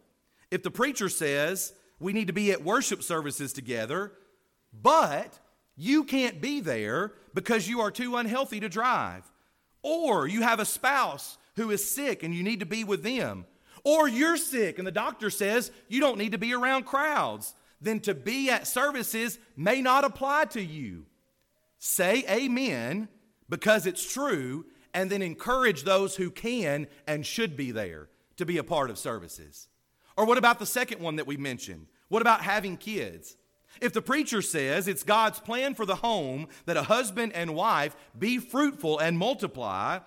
If 0.51 0.63
the 0.63 0.71
preacher 0.71 1.09
says 1.09 1.73
we 1.99 2.13
need 2.13 2.27
to 2.27 2.33
be 2.33 2.51
at 2.51 2.63
worship 2.63 3.03
services 3.03 3.53
together, 3.53 4.13
but 4.73 5.39
you 5.75 6.03
can't 6.03 6.41
be 6.41 6.59
there 6.59 7.13
because 7.33 7.67
you 7.67 7.81
are 7.81 7.91
too 7.91 8.15
unhealthy 8.15 8.59
to 8.59 8.69
drive, 8.69 9.29
or 9.83 10.27
you 10.27 10.41
have 10.41 10.59
a 10.59 10.65
spouse 10.65 11.37
who 11.55 11.71
is 11.71 11.89
sick 11.89 12.23
and 12.23 12.33
you 12.33 12.43
need 12.43 12.61
to 12.61 12.65
be 12.65 12.83
with 12.83 13.03
them, 13.03 13.45
or 13.83 14.07
you're 14.07 14.37
sick 14.37 14.77
and 14.77 14.87
the 14.87 14.91
doctor 14.91 15.29
says 15.29 15.71
you 15.87 15.99
don't 15.99 16.17
need 16.17 16.31
to 16.31 16.37
be 16.37 16.53
around 16.53 16.85
crowds, 16.85 17.53
then 17.81 17.99
to 18.01 18.13
be 18.13 18.49
at 18.49 18.67
services 18.67 19.39
may 19.55 19.81
not 19.81 20.03
apply 20.03 20.45
to 20.45 20.61
you. 20.61 21.05
Say 21.79 22.23
amen 22.29 23.07
because 23.49 23.87
it's 23.87 24.13
true, 24.13 24.65
and 24.93 25.09
then 25.09 25.21
encourage 25.21 25.83
those 25.83 26.15
who 26.15 26.29
can 26.29 26.87
and 27.07 27.25
should 27.25 27.57
be 27.57 27.71
there 27.71 28.09
to 28.37 28.45
be 28.45 28.57
a 28.57 28.63
part 28.63 28.89
of 28.89 28.97
services. 28.97 29.67
Or 30.15 30.25
what 30.25 30.37
about 30.37 30.59
the 30.59 30.65
second 30.65 31.01
one 31.01 31.15
that 31.15 31.27
we 31.27 31.37
mentioned? 31.37 31.87
What 32.09 32.21
about 32.21 32.41
having 32.41 32.77
kids? 32.77 33.37
If 33.81 33.93
the 33.93 34.01
preacher 34.01 34.41
says 34.41 34.87
it's 34.87 35.03
God's 35.03 35.39
plan 35.39 35.73
for 35.73 35.85
the 35.85 35.95
home 35.95 36.47
that 36.65 36.77
a 36.77 36.83
husband 36.83 37.33
and 37.33 37.55
wife 37.55 37.95
be 38.17 38.37
fruitful 38.37 38.99
and 38.99 39.17
multiply, 39.17 39.99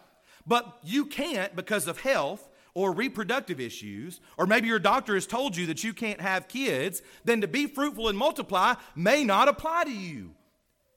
but 0.47 0.79
you 0.83 1.07
can't 1.07 1.55
because 1.57 1.87
of 1.87 2.01
health 2.01 2.49
or 2.75 2.93
reproductive 2.93 3.61
issues, 3.61 4.21
or 4.37 4.47
maybe 4.47 4.67
your 4.67 4.79
doctor 4.79 5.15
has 5.15 5.27
told 5.27 5.57
you 5.57 5.67
that 5.67 5.85
you 5.85 5.93
can't 5.93 6.21
have 6.21 6.49
kids, 6.49 7.03
then 7.25 7.41
to 7.41 7.49
be 7.49 7.67
fruitful 7.67 8.09
and 8.09 8.19
multiply 8.19 8.75
may 8.97 9.25
not 9.25 9.49
apply 9.49 9.85
to 9.85 9.93
you. 9.93 10.35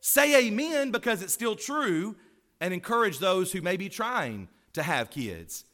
Say 0.08 0.48
amen 0.48 0.92
because 0.92 1.24
it's 1.24 1.34
still 1.34 1.56
true 1.56 2.16
and 2.62 2.72
encourage 2.72 3.18
those 3.18 3.52
who 3.52 3.64
may 3.64 3.76
be 3.76 3.90
trying 3.90 4.50
to 4.74 4.84
have 4.84 5.10
kids. 5.10 5.66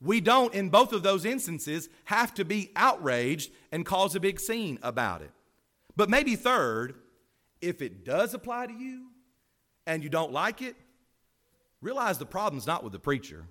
We 0.00 0.20
don't, 0.20 0.54
in 0.54 0.68
both 0.68 0.92
of 0.92 1.02
those 1.02 1.24
instances, 1.24 1.88
have 2.04 2.32
to 2.34 2.44
be 2.44 2.70
outraged 2.76 3.50
and 3.72 3.84
cause 3.84 4.14
a 4.14 4.20
big 4.20 4.38
scene 4.38 4.78
about 4.84 5.22
it. 5.22 5.32
But 5.96 6.08
maybe 6.08 6.36
third, 6.36 6.94
if 7.60 7.82
it 7.82 8.04
does 8.04 8.32
apply 8.32 8.68
to 8.68 8.72
you 8.72 9.08
and 9.88 10.04
you 10.04 10.08
don't 10.08 10.30
like 10.30 10.62
it, 10.62 10.76
realize 11.82 12.16
the 12.16 12.26
problem's 12.26 12.68
not 12.68 12.84
with 12.84 12.92
the 12.92 13.00
preacher. 13.00 13.44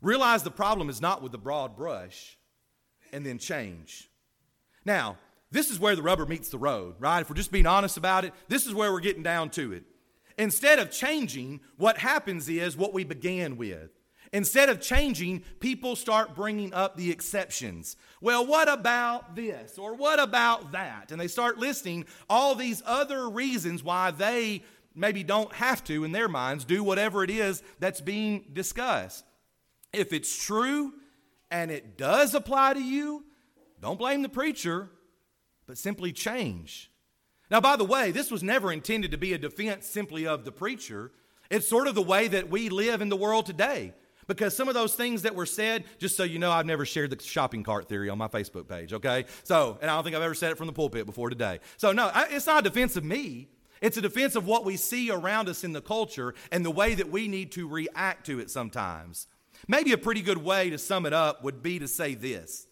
Realize 0.00 0.44
the 0.44 0.52
problem 0.52 0.88
is 0.88 1.00
not 1.00 1.22
with 1.22 1.32
the 1.32 1.38
broad 1.38 1.74
brush 1.74 2.38
and 3.12 3.26
then 3.26 3.38
change. 3.38 4.08
Now, 4.84 5.18
this 5.50 5.70
is 5.70 5.80
where 5.80 5.96
the 5.96 6.02
rubber 6.02 6.26
meets 6.26 6.48
the 6.48 6.58
road, 6.58 6.94
right? 6.98 7.20
If 7.20 7.28
we're 7.28 7.36
just 7.36 7.52
being 7.52 7.66
honest 7.66 7.96
about 7.96 8.24
it, 8.24 8.32
this 8.48 8.66
is 8.66 8.74
where 8.74 8.92
we're 8.92 9.00
getting 9.00 9.22
down 9.22 9.50
to 9.50 9.72
it. 9.72 9.84
Instead 10.38 10.78
of 10.78 10.90
changing, 10.90 11.60
what 11.76 11.98
happens 11.98 12.48
is 12.48 12.76
what 12.76 12.94
we 12.94 13.04
began 13.04 13.56
with. 13.56 13.90
Instead 14.32 14.68
of 14.68 14.80
changing, 14.80 15.42
people 15.58 15.96
start 15.96 16.36
bringing 16.36 16.72
up 16.72 16.96
the 16.96 17.10
exceptions. 17.10 17.96
Well, 18.20 18.46
what 18.46 18.68
about 18.68 19.34
this? 19.34 19.76
Or 19.76 19.94
what 19.94 20.20
about 20.20 20.72
that? 20.72 21.10
And 21.10 21.20
they 21.20 21.26
start 21.26 21.58
listing 21.58 22.04
all 22.28 22.54
these 22.54 22.80
other 22.86 23.28
reasons 23.28 23.82
why 23.82 24.12
they 24.12 24.62
maybe 24.94 25.24
don't 25.24 25.52
have 25.54 25.82
to, 25.84 26.04
in 26.04 26.12
their 26.12 26.28
minds, 26.28 26.64
do 26.64 26.84
whatever 26.84 27.24
it 27.24 27.30
is 27.30 27.62
that's 27.80 28.00
being 28.00 28.44
discussed. 28.52 29.24
If 29.92 30.12
it's 30.12 30.44
true 30.44 30.92
and 31.50 31.72
it 31.72 31.98
does 31.98 32.34
apply 32.34 32.74
to 32.74 32.82
you, 32.82 33.24
don't 33.80 33.98
blame 33.98 34.22
the 34.22 34.28
preacher 34.28 34.90
but 35.70 35.78
simply 35.78 36.10
change. 36.10 36.90
Now, 37.48 37.60
by 37.60 37.76
the 37.76 37.84
way, 37.84 38.10
this 38.10 38.28
was 38.28 38.42
never 38.42 38.72
intended 38.72 39.12
to 39.12 39.16
be 39.16 39.34
a 39.34 39.38
defense 39.38 39.86
simply 39.86 40.26
of 40.26 40.44
the 40.44 40.50
preacher. 40.50 41.12
It's 41.48 41.68
sort 41.68 41.86
of 41.86 41.94
the 41.94 42.02
way 42.02 42.26
that 42.26 42.50
we 42.50 42.70
live 42.70 43.00
in 43.00 43.08
the 43.08 43.14
world 43.14 43.46
today. 43.46 43.94
Because 44.26 44.56
some 44.56 44.66
of 44.66 44.74
those 44.74 44.96
things 44.96 45.22
that 45.22 45.36
were 45.36 45.46
said, 45.46 45.84
just 45.98 46.16
so 46.16 46.24
you 46.24 46.40
know, 46.40 46.50
I've 46.50 46.66
never 46.66 46.84
shared 46.84 47.10
the 47.10 47.22
shopping 47.22 47.62
cart 47.62 47.88
theory 47.88 48.08
on 48.08 48.18
my 48.18 48.26
Facebook 48.26 48.68
page, 48.68 48.92
okay? 48.94 49.26
So, 49.44 49.78
and 49.80 49.88
I 49.88 49.94
don't 49.94 50.02
think 50.02 50.16
I've 50.16 50.22
ever 50.22 50.34
said 50.34 50.50
it 50.50 50.58
from 50.58 50.66
the 50.66 50.72
pulpit 50.72 51.06
before 51.06 51.30
today. 51.30 51.60
So, 51.76 51.92
no, 51.92 52.10
it's 52.16 52.48
not 52.48 52.66
a 52.66 52.68
defense 52.68 52.96
of 52.96 53.04
me. 53.04 53.46
It's 53.80 53.96
a 53.96 54.02
defense 54.02 54.34
of 54.34 54.48
what 54.48 54.64
we 54.64 54.76
see 54.76 55.12
around 55.12 55.48
us 55.48 55.62
in 55.62 55.70
the 55.70 55.80
culture 55.80 56.34
and 56.50 56.64
the 56.64 56.72
way 56.72 56.96
that 56.96 57.12
we 57.12 57.28
need 57.28 57.52
to 57.52 57.68
react 57.68 58.26
to 58.26 58.40
it 58.40 58.50
sometimes. 58.50 59.28
Maybe 59.68 59.92
a 59.92 59.98
pretty 59.98 60.22
good 60.22 60.38
way 60.38 60.70
to 60.70 60.78
sum 60.78 61.06
it 61.06 61.12
up 61.12 61.44
would 61.44 61.62
be 61.62 61.78
to 61.78 61.86
say 61.86 62.16
this 62.16 62.66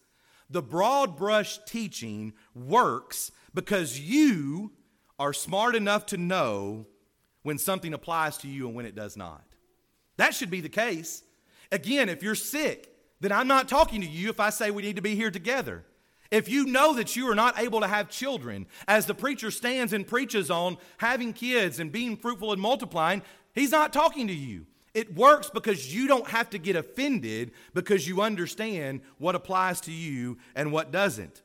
the 0.49 0.61
broad 0.61 1.17
brush 1.17 1.59
teaching 1.65 2.33
works 2.53 3.31
because 3.53 3.99
you 3.99 4.71
are 5.17 5.33
smart 5.33 5.75
enough 5.75 6.05
to 6.07 6.17
know 6.17 6.87
when 7.43 7.57
something 7.57 7.93
applies 7.93 8.37
to 8.37 8.47
you 8.47 8.67
and 8.67 8.75
when 8.75 8.85
it 8.85 8.95
does 8.95 9.15
not. 9.15 9.43
That 10.17 10.33
should 10.33 10.49
be 10.49 10.61
the 10.61 10.69
case. 10.69 11.23
Again, 11.71 12.09
if 12.09 12.23
you're 12.23 12.35
sick, 12.35 12.93
then 13.19 13.31
I'm 13.31 13.47
not 13.47 13.67
talking 13.67 14.01
to 14.01 14.07
you 14.07 14.29
if 14.29 14.39
I 14.39 14.49
say 14.49 14.71
we 14.71 14.81
need 14.81 14.95
to 14.95 15.01
be 15.01 15.15
here 15.15 15.31
together. 15.31 15.85
If 16.31 16.47
you 16.47 16.65
know 16.65 16.93
that 16.95 17.15
you 17.15 17.29
are 17.29 17.35
not 17.35 17.59
able 17.59 17.81
to 17.81 17.87
have 17.87 18.09
children, 18.09 18.67
as 18.87 19.05
the 19.05 19.15
preacher 19.15 19.49
stands 19.49 19.93
and 19.93 20.05
preaches 20.05 20.51
on 20.51 20.77
having 20.97 21.33
kids 21.33 21.79
and 21.79 21.91
being 21.91 22.17
fruitful 22.17 22.53
and 22.53 22.61
multiplying, 22.61 23.23
he's 23.53 23.71
not 23.71 23.93
talking 23.93 24.27
to 24.27 24.33
you. 24.33 24.67
It 24.93 25.15
works 25.15 25.49
because 25.49 25.93
you 25.93 26.07
don't 26.07 26.27
have 26.27 26.49
to 26.51 26.57
get 26.57 26.75
offended 26.75 27.51
because 27.73 28.07
you 28.07 28.21
understand 28.21 29.01
what 29.17 29.35
applies 29.35 29.81
to 29.81 29.91
you 29.91 30.37
and 30.55 30.71
what 30.71 30.91
doesn't. 30.91 31.41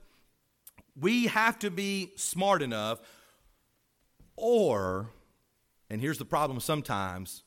We 0.98 1.26
have 1.26 1.58
to 1.60 1.70
be 1.70 2.12
smart 2.16 2.62
enough, 2.62 3.00
or, 4.36 5.10
And 5.90 6.00
here's 6.00 6.18
the 6.18 6.24
problem 6.24 6.58
sometimes 6.60 7.44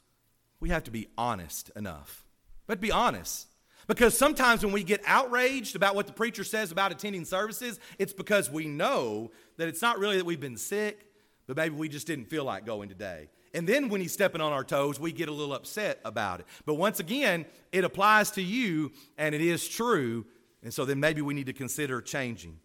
we 0.60 0.70
have 0.70 0.84
to 0.86 0.92
be 0.92 1.08
honest 1.18 1.72
enough. 1.76 2.26
But 2.66 2.82
be 2.82 2.92
honest. 2.92 3.48
Because 3.88 4.18
sometimes 4.18 4.64
when 4.64 4.74
we 4.74 4.84
get 4.84 5.02
outraged 5.06 5.76
about 5.76 5.96
what 5.96 6.08
the 6.08 6.14
preacher 6.14 6.44
says 6.44 6.72
about 6.72 6.92
attending 6.92 7.24
services, 7.24 7.80
it's 7.98 8.12
because 8.12 8.52
we 8.52 8.68
know 8.68 9.32
that 9.56 9.70
it's 9.70 9.82
not 9.82 9.98
really 9.98 10.18
that 10.18 10.26
we've 10.26 10.42
been 10.42 10.58
sick, 10.58 11.08
but 11.48 11.56
maybe 11.56 11.76
we 11.76 11.88
just 11.88 12.06
didn't 12.06 12.26
feel 12.26 12.44
like 12.44 12.66
going 12.66 12.90
today. 12.90 13.30
And 13.58 13.66
then 13.66 13.90
when 13.90 14.02
he's 14.02 14.14
stepping 14.14 14.40
on 14.40 14.54
our 14.54 14.64
toes, 14.64 15.00
we 15.00 15.12
get 15.12 15.30
a 15.30 15.32
little 15.32 15.56
upset 15.56 16.00
about 16.06 16.42
it. 16.42 16.46
But 16.68 16.76
once 16.76 17.00
again, 17.00 17.48
it 17.72 17.84
applies 17.84 18.30
to 18.32 18.42
you 18.44 18.92
and 19.18 19.34
it 19.34 19.42
is 19.42 19.68
true. 19.68 20.28
And 20.62 20.72
so 20.72 20.86
then 20.86 21.00
maybe 21.00 21.24
we 21.24 21.34
need 21.34 21.48
to 21.48 21.54
consider 21.54 22.00
changing. 22.00 22.60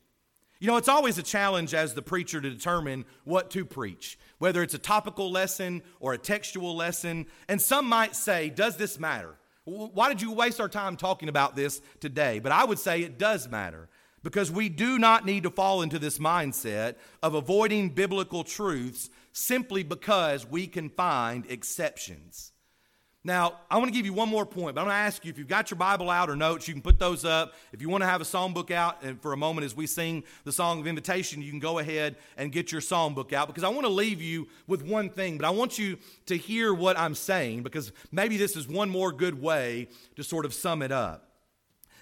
You 0.61 0.67
know, 0.67 0.77
it's 0.77 0.91
always 0.91 1.17
a 1.17 1.23
challenge 1.23 1.73
as 1.73 1.95
the 1.95 2.03
preacher 2.03 2.43
to 2.43 2.51
determine 2.51 3.07
what 3.25 3.51
to 3.53 3.65
preach, 3.65 4.19
whether 4.37 4.63
it's 4.63 4.75
a 4.75 4.79
topical 4.79 5.31
lesson 5.31 5.83
or 5.99 6.13
a 6.13 6.19
textual 6.19 6.77
lesson. 6.77 7.25
And 7.49 7.61
some 7.61 7.87
might 7.87 8.15
say, 8.15 8.51
Does 8.51 8.77
this 8.77 9.01
matter? 9.01 9.37
Why 9.65 10.11
did 10.11 10.21
you 10.21 10.33
waste 10.33 10.61
our 10.61 10.69
time 10.69 10.97
talking 10.97 11.31
about 11.31 11.57
this 11.57 11.81
today? 12.01 12.39
But 12.39 12.53
I 12.53 12.65
would 12.65 12.79
say 12.79 13.01
it 13.01 13.19
does 13.19 13.49
matter 13.49 13.89
because 14.23 14.51
we 14.51 14.69
do 14.69 14.99
not 14.99 15.25
need 15.25 15.45
to 15.45 15.51
fall 15.51 15.81
into 15.81 15.99
this 15.99 16.19
mindset 16.19 16.97
of 17.23 17.35
avoiding 17.35 17.89
biblical 17.91 18.45
truths 18.45 19.09
simply 19.33 19.83
because 19.83 20.47
we 20.47 20.67
can 20.67 20.89
find 20.89 21.45
exceptions. 21.51 22.53
Now, 23.25 23.61
I 23.71 23.79
want 23.79 23.89
to 23.89 23.95
give 23.95 24.05
you 24.05 24.13
one 24.13 24.29
more 24.29 24.45
point, 24.45 24.75
but 24.75 24.81
I'm 24.81 24.89
going 24.89 24.97
to 24.97 25.01
ask 25.01 25.25
you 25.25 25.31
if 25.31 25.39
you've 25.39 25.47
got 25.47 25.71
your 25.71 25.79
Bible 25.79 26.11
out 26.11 26.29
or 26.29 26.35
notes, 26.35 26.67
you 26.67 26.75
can 26.75 26.83
put 26.83 26.99
those 26.99 27.25
up. 27.25 27.55
If 27.73 27.81
you 27.81 27.89
want 27.89 28.03
to 28.03 28.09
have 28.09 28.21
a 28.21 28.25
psalm 28.25 28.53
book 28.53 28.73
out, 28.73 29.01
and 29.05 29.21
for 29.23 29.33
a 29.33 29.37
moment 29.37 29.65
as 29.65 29.77
we 29.77 29.87
sing 29.87 30.25
the 30.43 30.51
song 30.51 30.81
of 30.81 30.89
invitation, 30.89 31.41
you 31.41 31.51
can 31.51 31.61
go 31.61 31.79
ahead 31.79 32.17
and 32.37 32.51
get 32.51 32.73
your 32.73 32.81
psalm 32.81 33.15
book 33.15 33.33
out 33.33 33.47
because 33.47 33.63
I 33.63 33.69
want 33.69 33.87
to 33.87 33.93
leave 33.93 34.21
you 34.21 34.49
with 34.67 34.83
one 34.83 35.09
thing, 35.09 35.39
but 35.39 35.47
I 35.47 35.51
want 35.51 35.79
you 35.79 35.99
to 36.27 36.37
hear 36.37 36.75
what 36.75 36.99
I'm 36.99 37.15
saying 37.15 37.63
because 37.63 37.93
maybe 38.11 38.37
this 38.37 38.57
is 38.57 38.67
one 38.67 38.91
more 38.91 39.13
good 39.13 39.41
way 39.41 39.87
to 40.17 40.25
sort 40.25 40.45
of 40.45 40.53
sum 40.53 40.83
it 40.83 40.91
up. 40.91 41.29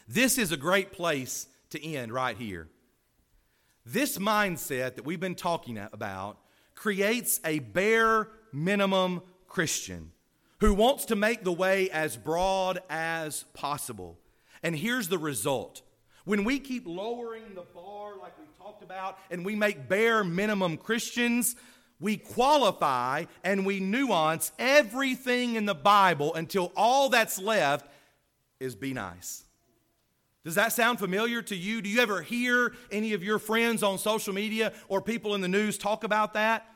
This 0.09 0.39
is 0.39 0.53
a 0.53 0.57
great 0.57 0.91
place 0.91 1.47
to 1.71 1.85
end 1.87 2.13
right 2.13 2.37
here. 2.37 2.69
This 3.85 4.17
mindset 4.17 4.95
that 4.95 5.05
we've 5.05 5.21
been 5.21 5.35
talking 5.35 5.79
about 5.93 6.39
creates 6.81 7.41
a 7.45 7.59
bare 7.59 8.27
minimum 8.55 9.21
Christian 9.47 10.13
who 10.61 10.73
wants 10.73 11.05
to 11.05 11.15
make 11.15 11.45
the 11.45 11.53
way 11.53 11.91
as 11.91 12.17
broad 12.17 12.81
as 12.89 13.45
possible. 13.53 14.19
And 14.63 14.75
here's 14.75 15.09
the 15.09 15.19
result 15.19 15.83
when 16.25 16.43
we 16.43 16.59
keep 16.59 16.87
lowering 16.87 17.55
the 17.55 17.67
bar, 17.75 18.17
like 18.19 18.33
we 18.39 18.47
talked 18.57 18.83
about, 18.83 19.19
and 19.31 19.45
we 19.45 19.55
make 19.55 19.91
bare 19.91 20.25
minimum 20.25 20.79
Christians, 20.79 21.55
we 21.99 22.17
qualify 22.17 23.27
and 23.45 23.67
we 23.67 23.79
nuance 23.79 24.51
everything 24.59 25.57
in 25.57 25.67
the 25.67 25.75
Bible 25.75 26.35
until 26.35 26.73
all 26.75 27.11
that's 27.11 27.39
left 27.39 27.91
is 28.59 28.75
be 28.75 28.95
nice. 28.95 29.45
Does 30.45 30.55
that 30.55 30.73
sound 30.73 30.99
familiar 30.99 31.43
to 31.43 31.57
you? 31.57 31.83
Do 31.83 31.89
you 31.89 32.01
ever 32.01 32.23
hear 32.23 32.75
any 32.91 33.13
of 33.13 33.23
your 33.23 33.39
friends 33.39 33.83
on 33.83 33.99
social 33.99 34.33
media 34.33 34.73
or 34.89 35.03
people 35.03 35.35
in 35.35 35.43
the 35.43 35.49
news 35.49 35.77
talk 35.77 36.03
about 36.03 36.33
that? 36.33 36.67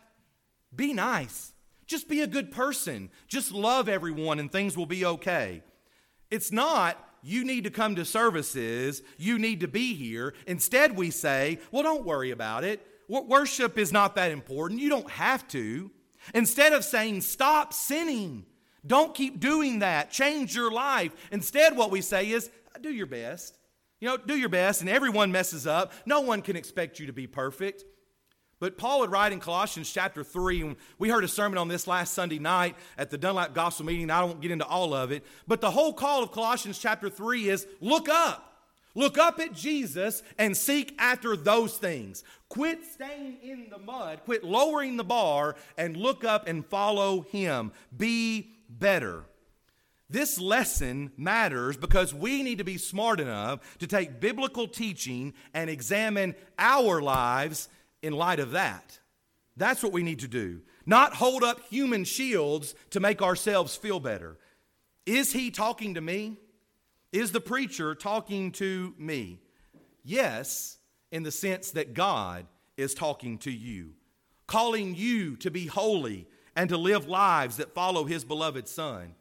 Be 0.74 0.92
nice. 0.92 1.52
Just 1.86 2.08
be 2.08 2.20
a 2.20 2.26
good 2.26 2.50
person. 2.50 3.10
Just 3.26 3.52
love 3.52 3.88
everyone 3.88 4.38
and 4.38 4.52
things 4.52 4.76
will 4.76 4.86
be 4.86 5.04
okay. 5.04 5.62
It's 6.30 6.52
not, 6.52 6.98
you 7.22 7.44
need 7.44 7.64
to 7.64 7.70
come 7.70 7.94
to 7.96 8.04
services, 8.04 9.02
you 9.16 9.38
need 9.38 9.60
to 9.60 9.68
be 9.68 9.94
here. 9.94 10.34
Instead, 10.46 10.96
we 10.96 11.10
say, 11.10 11.58
well, 11.70 11.82
don't 11.82 12.04
worry 12.04 12.30
about 12.30 12.64
it. 12.64 12.86
Worship 13.08 13.78
is 13.78 13.92
not 13.92 14.14
that 14.16 14.30
important. 14.30 14.80
You 14.80 14.88
don't 14.88 15.10
have 15.10 15.46
to. 15.48 15.90
Instead 16.34 16.72
of 16.72 16.84
saying, 16.84 17.20
stop 17.20 17.72
sinning, 17.72 18.46
don't 18.86 19.14
keep 19.14 19.40
doing 19.40 19.78
that, 19.80 20.10
change 20.10 20.54
your 20.54 20.70
life. 20.70 21.12
Instead, 21.30 21.76
what 21.76 21.90
we 21.90 22.00
say 22.00 22.30
is, 22.30 22.50
do 22.80 22.90
your 22.90 23.06
best. 23.06 23.56
You 24.00 24.08
know, 24.08 24.16
do 24.16 24.36
your 24.36 24.48
best, 24.48 24.80
and 24.80 24.90
everyone 24.90 25.32
messes 25.32 25.66
up. 25.66 25.92
No 26.04 26.20
one 26.20 26.42
can 26.42 26.56
expect 26.56 26.98
you 26.98 27.06
to 27.06 27.12
be 27.12 27.26
perfect. 27.26 27.84
But 28.60 28.78
Paul 28.78 29.00
would 29.00 29.10
write 29.10 29.32
in 29.32 29.40
Colossians 29.40 29.90
chapter 29.90 30.24
3, 30.24 30.62
and 30.62 30.76
we 30.98 31.08
heard 31.08 31.24
a 31.24 31.28
sermon 31.28 31.58
on 31.58 31.68
this 31.68 31.86
last 31.86 32.14
Sunday 32.14 32.38
night 32.38 32.76
at 32.96 33.10
the 33.10 33.18
Dunlap 33.18 33.54
Gospel 33.54 33.86
meeting. 33.86 34.10
I 34.10 34.22
won't 34.22 34.40
get 34.40 34.50
into 34.50 34.66
all 34.66 34.94
of 34.94 35.10
it. 35.10 35.24
But 35.46 35.60
the 35.60 35.70
whole 35.70 35.92
call 35.92 36.22
of 36.22 36.32
Colossians 36.32 36.78
chapter 36.78 37.10
3 37.10 37.48
is 37.48 37.66
look 37.80 38.08
up. 38.08 38.52
Look 38.94 39.18
up 39.18 39.40
at 39.40 39.52
Jesus 39.52 40.22
and 40.38 40.56
seek 40.56 40.94
after 40.98 41.36
those 41.36 41.76
things. 41.78 42.22
Quit 42.48 42.84
staying 42.84 43.38
in 43.42 43.68
the 43.70 43.78
mud, 43.78 44.20
quit 44.24 44.44
lowering 44.44 44.96
the 44.96 45.04
bar, 45.04 45.56
and 45.76 45.96
look 45.96 46.24
up 46.24 46.46
and 46.46 46.64
follow 46.64 47.22
Him. 47.22 47.72
Be 47.96 48.52
better. 48.68 49.24
This 50.10 50.38
lesson 50.38 51.12
matters 51.16 51.76
because 51.76 52.12
we 52.12 52.42
need 52.42 52.58
to 52.58 52.64
be 52.64 52.78
smart 52.78 53.20
enough 53.20 53.78
to 53.78 53.86
take 53.86 54.20
biblical 54.20 54.68
teaching 54.68 55.32
and 55.54 55.70
examine 55.70 56.34
our 56.58 57.00
lives 57.00 57.68
in 58.02 58.12
light 58.12 58.38
of 58.38 58.52
that. 58.52 58.98
That's 59.56 59.82
what 59.82 59.92
we 59.92 60.02
need 60.02 60.20
to 60.20 60.28
do. 60.28 60.60
Not 60.84 61.14
hold 61.14 61.42
up 61.42 61.60
human 61.68 62.04
shields 62.04 62.74
to 62.90 63.00
make 63.00 63.22
ourselves 63.22 63.76
feel 63.76 63.98
better. 63.98 64.38
Is 65.06 65.32
he 65.32 65.50
talking 65.50 65.94
to 65.94 66.00
me? 66.00 66.38
Is 67.12 67.32
the 67.32 67.40
preacher 67.40 67.94
talking 67.94 68.52
to 68.52 68.94
me? 68.98 69.40
Yes, 70.02 70.78
in 71.10 71.22
the 71.22 71.30
sense 71.30 71.70
that 71.72 71.94
God 71.94 72.46
is 72.76 72.92
talking 72.92 73.38
to 73.38 73.50
you, 73.50 73.92
calling 74.46 74.94
you 74.94 75.36
to 75.36 75.50
be 75.50 75.66
holy 75.66 76.26
and 76.56 76.68
to 76.68 76.76
live 76.76 77.08
lives 77.08 77.56
that 77.56 77.74
follow 77.74 78.04
his 78.04 78.24
beloved 78.24 78.68
Son. 78.68 79.14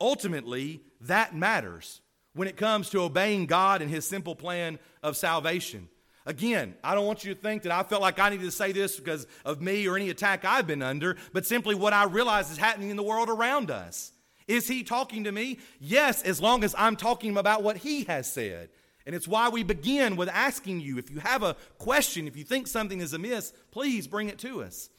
Ultimately, 0.00 0.82
that 1.02 1.34
matters 1.34 2.00
when 2.34 2.48
it 2.48 2.56
comes 2.56 2.90
to 2.90 3.00
obeying 3.00 3.46
God 3.46 3.82
and 3.82 3.90
his 3.90 4.06
simple 4.06 4.34
plan 4.34 4.78
of 5.02 5.16
salvation. 5.16 5.88
Again, 6.26 6.74
I 6.84 6.94
don't 6.94 7.06
want 7.06 7.24
you 7.24 7.34
to 7.34 7.40
think 7.40 7.62
that 7.62 7.72
I 7.72 7.82
felt 7.82 8.02
like 8.02 8.18
I 8.18 8.28
needed 8.28 8.44
to 8.44 8.50
say 8.50 8.72
this 8.72 8.96
because 8.96 9.26
of 9.44 9.60
me 9.60 9.86
or 9.86 9.96
any 9.96 10.10
attack 10.10 10.44
I've 10.44 10.66
been 10.66 10.82
under, 10.82 11.16
but 11.32 11.46
simply 11.46 11.74
what 11.74 11.92
I 11.92 12.04
realize 12.04 12.50
is 12.50 12.58
happening 12.58 12.90
in 12.90 12.96
the 12.96 13.02
world 13.02 13.28
around 13.28 13.70
us. 13.70 14.12
Is 14.46 14.68
he 14.68 14.82
talking 14.82 15.24
to 15.24 15.32
me? 15.32 15.58
Yes, 15.78 16.22
as 16.22 16.40
long 16.40 16.62
as 16.62 16.74
I'm 16.76 16.96
talking 16.96 17.36
about 17.36 17.62
what 17.62 17.78
he 17.78 18.04
has 18.04 18.30
said. 18.30 18.68
And 19.06 19.14
it's 19.14 19.28
why 19.28 19.48
we 19.48 19.62
begin 19.62 20.16
with 20.16 20.28
asking 20.28 20.80
you 20.80 20.98
if 20.98 21.10
you 21.10 21.20
have 21.20 21.42
a 21.42 21.56
question, 21.78 22.28
if 22.28 22.36
you 22.36 22.44
think 22.44 22.66
something 22.66 23.00
is 23.00 23.12
amiss, 23.12 23.52
please 23.70 24.06
bring 24.06 24.28
it 24.28 24.38
to 24.40 24.62
us. 24.62 24.90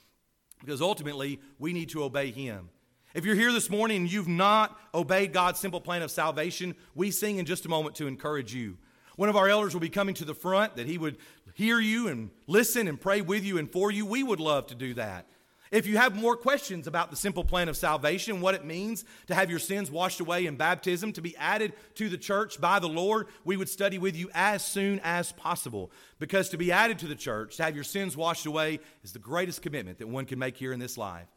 Because 0.60 0.82
ultimately, 0.82 1.40
we 1.60 1.72
need 1.72 1.90
to 1.90 2.04
obey 2.04 2.32
him. 2.32 2.70
If 3.13 3.26
you're 3.26 3.36
here 3.36 3.52
this 3.52 3.69
morning 3.69 3.97
and 3.97 4.12
you've 4.12 4.28
not 4.28 4.80
obeyed 4.93 5.34
God's 5.34 5.60
simple 5.60 5.82
plan 5.82 6.02
of 6.02 6.12
salvation, 6.12 6.76
we 6.95 7.12
sing 7.12 7.38
in 7.38 7.45
just 7.45 7.65
a 7.65 7.69
moment 7.69 7.95
to 7.95 8.08
encourage 8.08 8.54
you. 8.54 8.78
One 9.17 9.28
of 9.28 9.36
our 9.36 9.50
elders 9.50 9.74
will 9.74 9.82
be 9.82 9.89
coming 9.89 10.15
to 10.15 10.26
the 10.26 10.34
front 10.34 10.78
that 10.78 10.88
he 10.88 10.97
would 10.97 11.17
hear 11.54 11.80
you 11.80 12.08
and 12.08 12.30
listen 12.47 12.88
and 12.88 13.00
pray 13.00 13.19
with 13.19 13.43
you 13.43 13.58
and 13.58 13.69
for 13.69 13.91
you. 13.91 14.06
We 14.06 14.24
would 14.24 14.39
love 14.39 14.67
to 14.67 14.76
do 14.76 14.93
that. 14.93 15.28
If 15.71 15.88
you 15.88 15.97
have 15.97 16.15
more 16.15 16.38
questions 16.38 16.88
about 16.88 17.12
the 17.12 17.17
simple 17.17 17.43
plan 17.43 17.67
of 17.67 17.78
salvation, 17.78 18.41
what 18.41 18.56
it 18.56 18.65
means 18.65 19.04
to 19.28 19.36
have 19.36 19.50
your 19.50 19.60
sins 19.60 19.91
washed 19.91 20.21
away 20.21 20.45
in 20.45 20.56
baptism, 20.56 21.13
to 21.13 21.21
be 21.21 21.36
added 21.38 21.74
to 21.95 22.10
the 22.10 22.17
church 22.17 22.60
by 22.60 22.80
the 22.80 22.89
Lord, 22.89 23.28
we 23.45 23.58
would 23.58 23.69
study 23.69 23.97
with 23.97 24.15
you 24.15 24.30
as 24.34 24.63
soon 24.63 25.00
as 25.04 25.34
possible. 25.34 25.91
Because 26.19 26.50
to 26.50 26.58
be 26.58 26.71
added 26.71 27.00
to 27.00 27.08
the 27.08 27.15
church, 27.15 27.58
to 27.58 27.63
have 27.63 27.76
your 27.76 27.86
sins 27.86 28.15
washed 28.15 28.45
away, 28.45 28.80
is 29.04 29.13
the 29.13 29.19
greatest 29.19 29.62
commitment 29.62 30.00
that 30.00 30.08
one 30.08 30.26
can 30.26 30.39
make 30.39 30.58
here 30.58 30.74
in 30.74 30.80
this 30.80 30.97
life. 30.97 31.28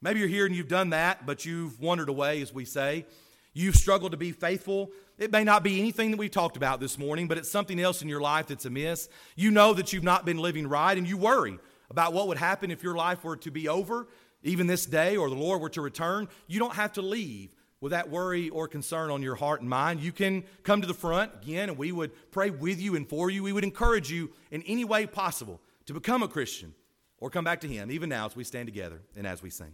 Maybe 0.00 0.20
you're 0.20 0.28
here 0.28 0.46
and 0.46 0.54
you've 0.54 0.68
done 0.68 0.90
that, 0.90 1.26
but 1.26 1.44
you've 1.44 1.80
wandered 1.80 2.08
away, 2.08 2.40
as 2.40 2.52
we 2.52 2.64
say. 2.64 3.04
You've 3.52 3.74
struggled 3.74 4.12
to 4.12 4.18
be 4.18 4.30
faithful. 4.30 4.92
It 5.18 5.32
may 5.32 5.42
not 5.42 5.64
be 5.64 5.80
anything 5.80 6.12
that 6.12 6.16
we've 6.16 6.30
talked 6.30 6.56
about 6.56 6.78
this 6.78 6.96
morning, 6.96 7.26
but 7.26 7.38
it's 7.38 7.50
something 7.50 7.80
else 7.80 8.02
in 8.02 8.08
your 8.08 8.20
life 8.20 8.46
that's 8.46 8.64
amiss. 8.66 9.08
You 9.34 9.50
know 9.50 9.74
that 9.74 9.92
you've 9.92 10.04
not 10.04 10.24
been 10.24 10.38
living 10.38 10.68
right, 10.68 10.96
and 10.96 11.08
you 11.08 11.16
worry 11.16 11.58
about 11.90 12.12
what 12.12 12.28
would 12.28 12.38
happen 12.38 12.70
if 12.70 12.84
your 12.84 12.94
life 12.94 13.24
were 13.24 13.36
to 13.38 13.50
be 13.50 13.66
over, 13.66 14.06
even 14.44 14.68
this 14.68 14.86
day, 14.86 15.16
or 15.16 15.28
the 15.28 15.34
Lord 15.34 15.60
were 15.60 15.70
to 15.70 15.80
return. 15.80 16.28
You 16.46 16.60
don't 16.60 16.74
have 16.74 16.92
to 16.92 17.02
leave 17.02 17.52
with 17.80 17.90
that 17.90 18.10
worry 18.10 18.48
or 18.50 18.68
concern 18.68 19.10
on 19.10 19.22
your 19.22 19.34
heart 19.34 19.60
and 19.60 19.68
mind. 19.68 20.00
You 20.00 20.12
can 20.12 20.44
come 20.62 20.80
to 20.80 20.86
the 20.86 20.94
front 20.94 21.32
again, 21.42 21.70
and 21.70 21.78
we 21.78 21.90
would 21.90 22.12
pray 22.30 22.50
with 22.50 22.80
you 22.80 22.94
and 22.94 23.08
for 23.08 23.30
you. 23.30 23.42
We 23.42 23.52
would 23.52 23.64
encourage 23.64 24.12
you 24.12 24.30
in 24.52 24.62
any 24.62 24.84
way 24.84 25.06
possible 25.06 25.60
to 25.86 25.94
become 25.94 26.22
a 26.22 26.28
Christian 26.28 26.74
or 27.18 27.30
come 27.30 27.44
back 27.44 27.62
to 27.62 27.68
Him, 27.68 27.90
even 27.90 28.08
now 28.08 28.26
as 28.26 28.36
we 28.36 28.44
stand 28.44 28.68
together 28.68 29.00
and 29.16 29.26
as 29.26 29.42
we 29.42 29.50
sing. 29.50 29.72